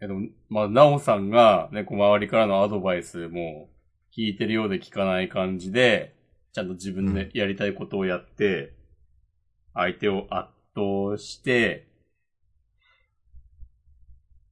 [0.00, 0.14] けど、
[0.48, 3.70] まあ、なおさんが、ね、こう周りからのアドバイスも、
[4.14, 6.14] 聞いてるようで聞かない感じで、
[6.52, 8.74] ちゃんと自分でやりたいことをやって、
[9.72, 11.88] 相手を圧倒して、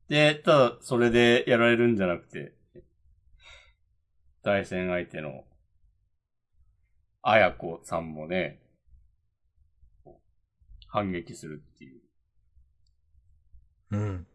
[0.08, 2.54] で、ただ、それでやられるんじゃなくて、
[4.42, 5.44] 対戦相手の、
[7.22, 8.60] あやこさんもね、
[10.88, 12.00] 反撃するっていう。
[13.92, 14.26] うん。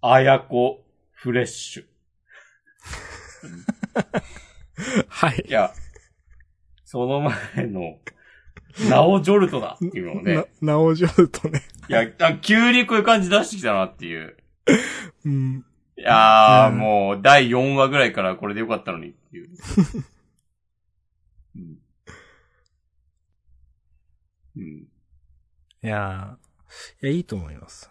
[0.00, 1.84] あやこフレッシュ。
[5.08, 5.50] はいい。
[5.50, 5.72] や、
[6.84, 7.98] その前の、
[8.90, 11.62] ナオジョルトだっていうのをね、な、なおじょるとね。
[11.88, 14.36] いや、あ急にこういう感じ出してきたなっていう。
[15.24, 15.64] うん。
[15.98, 19.48] いやー、うんもう、第4話ぐらいからこれでよかったのにっていう。
[21.56, 21.78] うん。
[24.56, 24.88] うん。
[25.82, 27.90] いやー、いや、いいと思います。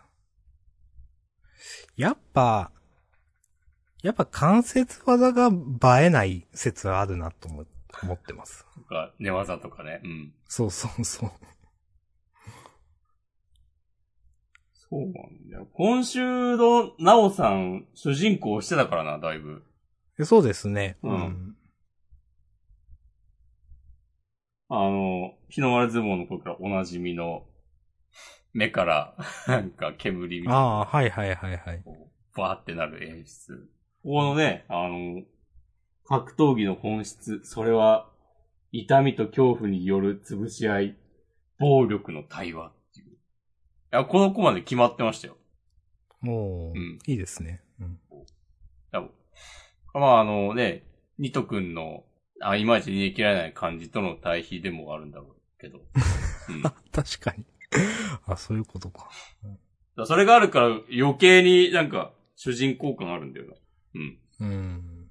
[1.97, 2.71] やっぱ、
[4.03, 5.49] やっぱ関節技が
[5.99, 7.65] 映えない説はあるなと思
[8.03, 8.65] 思ってます。
[8.75, 10.01] とか、寝技とかね。
[10.03, 10.33] うん。
[10.47, 11.31] そうそうそう。
[14.89, 15.11] そうなん
[15.49, 15.67] だよ。
[15.73, 19.63] 今週のナオさん、主人公してたからな、だいぶ。
[20.19, 20.97] えそうですね。
[21.03, 21.55] うん
[24.67, 27.45] あの、日の丸相撲の頃からおなじみの、
[28.53, 29.15] 目から、
[29.47, 30.59] なんか煙みたいな。
[30.59, 31.81] ああ、はいはいはいはい。
[31.83, 33.69] こうバーってなる演出。
[34.01, 35.23] ここのね、あの、
[36.05, 38.09] 格闘技の本質、それは、
[38.71, 40.97] 痛みと恐怖による潰し合い、
[41.59, 42.71] 暴力の対話
[43.95, 45.37] や、この子まで決まってましたよ。
[46.21, 47.61] もう、うんいいですね。
[47.79, 47.99] うん。
[49.93, 50.83] まあ、あのね、
[51.17, 52.03] ニト君の、
[52.41, 55.79] あ、いまいち逃げ切られない感じとの対比でもあるんだろうけど。
[56.49, 56.61] うん。
[56.91, 57.45] 確かに。
[58.25, 59.09] あ、そういうことか。
[59.95, 63.53] らそれがあるから余計になんか主人公感あるんだよな。
[63.95, 64.19] うん。
[64.41, 65.09] うん。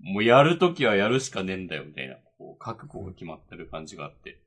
[0.00, 2.16] もうやるときはやるしかねえんだよ、みたいな。
[2.38, 4.42] こう、覚悟が決まってる感じがあって。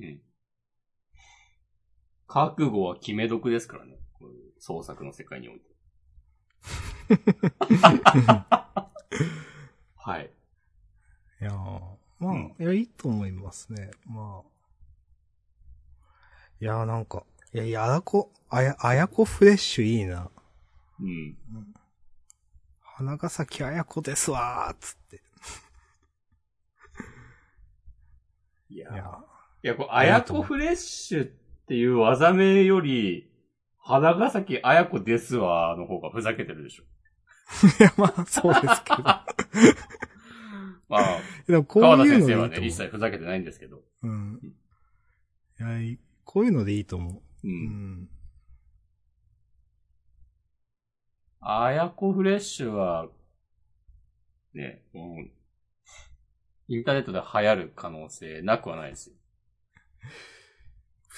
[0.00, 0.20] うん。
[2.28, 3.96] 覚悟は決め得ですからね。
[4.12, 5.64] こういう創作の世界において。
[9.96, 10.30] はい。
[11.40, 11.54] いやー
[12.18, 13.90] まあ、うんいや、いいと思いますね。
[14.04, 14.48] まあ。
[16.60, 17.24] いやーなんか、
[17.54, 20.30] いや、いや、あやこ、あや、あやこフレッシュいいな。
[21.00, 21.36] うん。
[22.82, 25.22] 花ヶ崎あやこですわー、つって。
[28.68, 29.24] いやいや
[29.62, 33.30] いや、こう、あやこフレッシュっていう技名より、
[33.78, 36.84] 花ヶ崎あやこですわの方がふざけてるでしょ。
[37.80, 39.02] いや、まあ、そうですけど。
[40.88, 42.66] まあ、でもこう川田いうの先生はね。
[42.66, 43.82] 一切ふざけてないんですけど。
[44.02, 44.40] うん。
[45.60, 47.14] いや、いこういうのでいいと思う。
[47.14, 47.20] う。
[47.44, 48.08] うんん。
[51.40, 53.08] あやこフレッシュは、
[54.54, 55.30] ね、もう、
[56.68, 59.16] インターネットで流行る可能性なくはないですよ。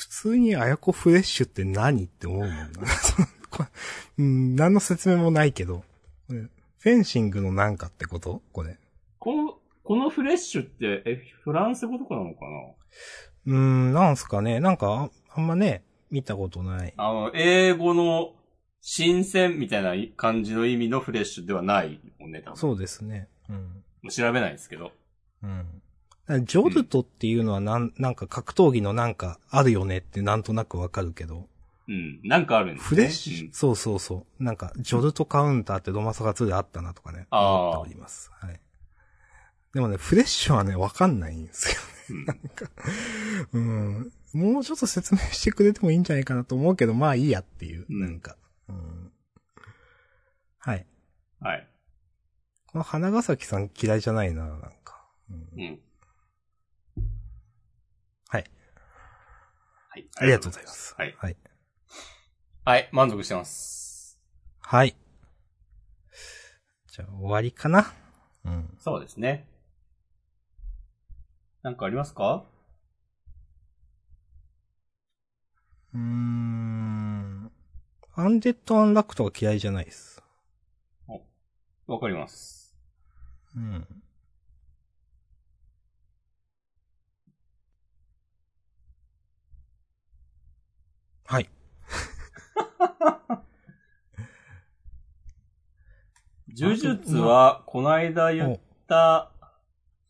[0.00, 2.64] 普通にあやこフレッシュって何って思うもんな。
[4.16, 5.84] うん、何の説明もないけど。
[6.26, 8.40] フェンシングのなんかってこと？
[8.50, 8.78] これ。
[9.18, 12.48] この、このフレッシュって、え、フランス語とかなのかな？
[13.44, 14.58] うーん、なんすかね。
[14.58, 16.94] なんか、ああんまね、見たことない。
[16.96, 18.32] あの、英語の
[18.80, 22.56] 新鮮みたいな感じの意味のフレッシュではないもんね、多分。
[22.56, 23.28] そうですね。
[23.50, 24.08] うん。
[24.08, 24.92] 調べないですけど。
[25.42, 25.82] うん。
[26.38, 31.48] ジョルトっていうのはなん、なんか格闘技のなんかあるよねってなんとなくわかるけど、
[31.88, 32.20] うん。
[32.22, 32.88] なんかあるんですね。
[32.88, 34.44] フレッシュ、うんそうそうそう。
[34.44, 37.26] なんか、ジョルトカウンターってドマサガ2であったなとかね。
[37.30, 38.30] あー思っております。
[38.32, 38.60] はい。
[39.74, 41.76] でもね、フレッシュはね、わかんないんですよ
[43.52, 44.52] うんうん。
[44.52, 48.36] もうちょっと説明してくれてもいいんじゃないかなと思うけど、まあいいやっていう、うんなんか。
[48.68, 49.12] うん。
[50.58, 50.86] はい。
[51.40, 51.68] はい。
[52.66, 55.04] この花ヶ崎さん嫌いじゃないな、なんか。
[55.28, 55.80] うんうん。
[58.30, 58.44] はい。
[59.88, 60.08] はい。
[60.18, 60.94] ありがとうございます。
[60.96, 61.16] はい。
[61.18, 61.36] はい。
[62.64, 62.88] はい。
[62.92, 64.20] 満足してます。
[64.60, 64.94] はい。
[66.92, 67.92] じゃあ、終わりかな
[68.44, 68.76] うん。
[68.78, 69.48] そうですね。
[71.62, 72.44] なんかありますか？
[75.92, 77.50] うーん。
[78.14, 80.22] アンデッド・アンラックとか嫌いじゃないです。
[81.88, 82.76] わかります。
[83.56, 83.84] うん。
[91.30, 91.48] はい。
[96.58, 99.30] 呪術は、この間言った、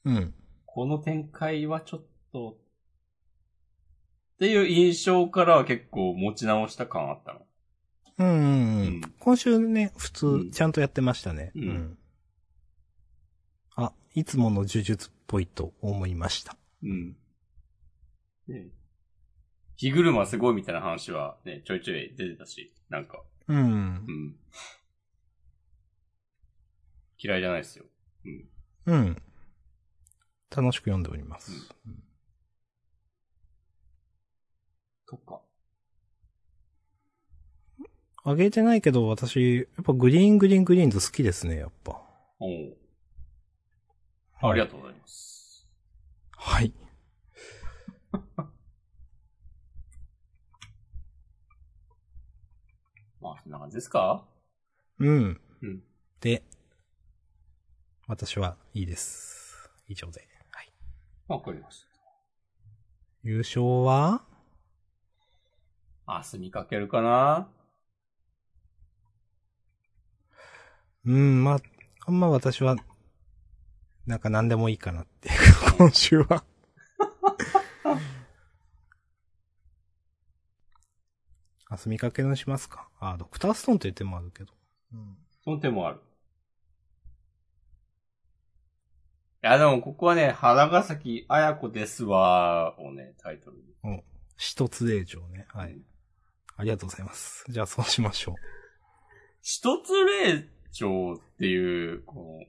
[0.05, 0.35] うん。
[0.65, 7.47] この展開はちょっと、っていう印象からは結構持ち直した感あったの。
[8.17, 9.01] うんうんううんん。
[9.19, 11.53] 今週ね、普うん通、ちゃんとやってましたね。
[11.55, 11.99] うん
[13.77, 16.57] あ、いつもの呪術っぽいと思いました。
[16.83, 17.15] うん。
[18.49, 18.71] ね
[19.81, 23.63] 火車すごいみたいな話はね、ちょいちょい出てたし、なんか、うんう。
[23.63, 24.37] ん。
[27.19, 27.87] 嫌いじゃないですよ。
[28.27, 28.49] うん。
[28.87, 29.23] うん。
[30.55, 31.51] 楽しく読んでおります。
[35.09, 35.41] とか。
[38.23, 42.03] あげてないけど、私、やっぱグリーングリーングリーンズ好きですね、やっぱ。
[42.39, 42.77] おう
[44.43, 45.67] ありがとうございます。
[46.37, 46.75] はい。
[53.21, 54.25] まあ、そんな感じですか？
[55.01, 55.41] うん。
[55.63, 55.83] うん。
[56.21, 56.45] で、
[58.07, 59.71] 私はいいです。
[59.89, 60.27] 以上で。
[60.53, 60.73] はい。
[61.27, 61.85] わかりまし
[63.23, 64.23] 優勝は？
[66.07, 66.15] た。
[66.19, 67.49] 明日見かけるかな？
[71.05, 71.59] うん、まあ、
[72.07, 72.77] あんま私は、
[74.07, 75.31] なんか何でもいいかなって
[75.77, 76.45] 今週は。
[81.71, 82.89] 明日見かけるにしますか？
[82.99, 84.53] あ、ドクターストーンって言ってもあるけど。
[84.93, 85.17] うん。
[85.45, 86.01] その手もある。
[89.43, 94.03] いや、でもここはね、花ヶ崎綾子ですわーをね、タイトルに。
[94.37, 95.47] 一つ令状ね。
[95.49, 95.79] はい。
[96.57, 97.45] ありがとうございます。
[97.49, 98.35] じゃあそうしましょう。
[99.43, 102.47] 一つ霊長っていう、この、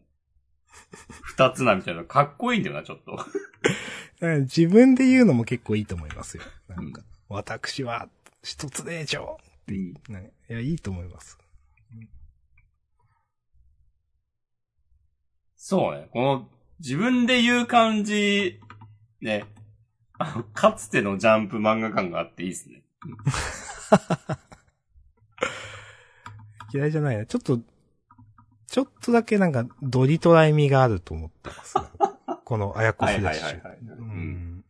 [1.23, 3.17] 二つなみたいなのかっこいいんだよな、ちょっと。
[4.21, 6.43] うん自分で言うのも結構いいと思いますよ。
[6.67, 8.09] なんか、私は
[8.43, 10.31] 一つ令状っていい、ね。
[10.49, 11.37] いや、いいと思います。
[15.55, 16.07] そうね。
[16.11, 18.59] この、自分で言う感じ、
[19.21, 19.45] ね。
[20.53, 22.83] かつてのジャンプ漫画感があっていいですね。
[26.73, 27.25] 嫌いじゃないな。
[27.25, 27.59] ちょっと、
[28.67, 31.75] ちょっとだけなんか、ドリトライ味があると思ってます。
[32.45, 33.77] このあやこフレッシュはいはいはいはい。
[33.81, 34.65] うん。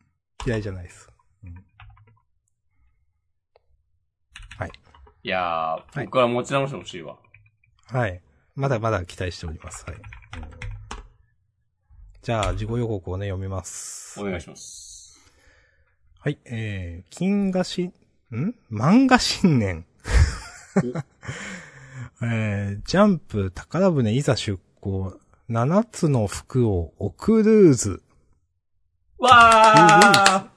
[0.46, 1.11] 嫌いじゃないです。
[5.24, 7.16] いやー、はい僕は持ち直してほしいわ。
[7.86, 8.20] はい。
[8.56, 9.84] まだまだ期待しております。
[9.86, 9.96] はい。
[12.22, 14.20] じゃあ、自己予告をね、読みます。
[14.20, 15.20] お願いします。
[16.18, 17.92] はい、えー、金河し、
[18.32, 18.54] ん？
[18.70, 19.86] 漫画新年。
[22.22, 25.18] えー、ジャンプ宝船いざ出航。
[25.48, 28.02] 七つの服をオクルーズ。
[29.18, 30.48] わー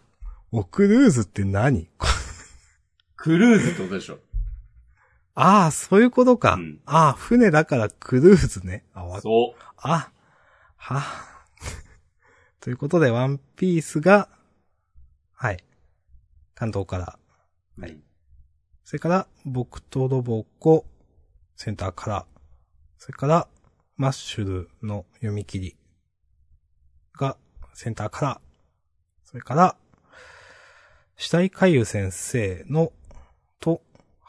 [0.52, 1.90] オクルーズって何？
[3.26, 4.20] クルーズってことでしょ。
[5.34, 6.54] ああ、そういうことか。
[6.54, 8.86] うんああ、船だからクルーズね。
[8.94, 9.62] あ、わ、そう。
[9.78, 10.12] あ、
[10.78, 11.02] は、
[12.60, 14.30] ということで、ワンピースが、
[15.34, 15.64] はい。
[16.54, 17.18] 関東から。
[17.80, 17.98] はい。
[18.84, 20.86] それから、僕とロボコ、
[21.56, 22.26] センターから。
[23.00, 23.48] それから、
[23.98, 25.78] マッシュルの読み切り
[27.18, 27.38] が
[27.74, 28.42] センターから。
[29.24, 29.76] それから、
[31.18, 33.05] 死体回遊先生の、と、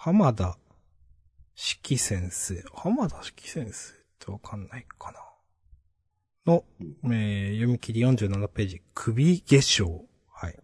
[0.07, 0.57] 浜田
[1.57, 2.62] 四季先生。
[2.72, 5.11] 浜田四季先生ってわかんないか
[6.46, 6.52] な？
[6.54, 6.64] の、
[7.07, 10.02] えー読み切り47ページ、首化粧。
[10.30, 10.57] はい。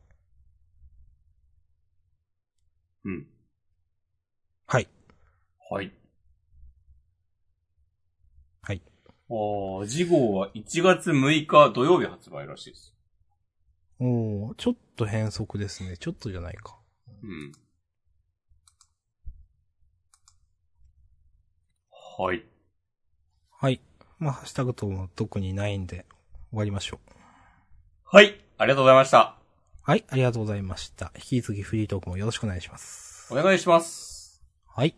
[3.05, 3.26] うん。
[4.68, 4.88] はい。
[5.72, 5.93] はい。
[8.62, 8.82] はい。
[9.28, 12.95] あー、次号は1月6日土曜日発売らしいです。
[13.99, 15.97] おーちょっと変則ですね。
[15.97, 16.78] ちょっとじゃないか。
[17.24, 17.53] うん。
[22.19, 22.45] はい。
[23.51, 23.81] はい。
[24.19, 26.05] まあ、ハッシュタグとも特にないんで、
[26.51, 27.13] 終わりましょう。
[28.05, 28.39] はい。
[28.59, 29.37] ありがとうございました。
[29.85, 31.11] はい、ありがとうございました。
[31.17, 33.33] 引き続きフリートークもよろしくお願いします。
[33.33, 34.43] お願いします。
[34.67, 34.95] はい。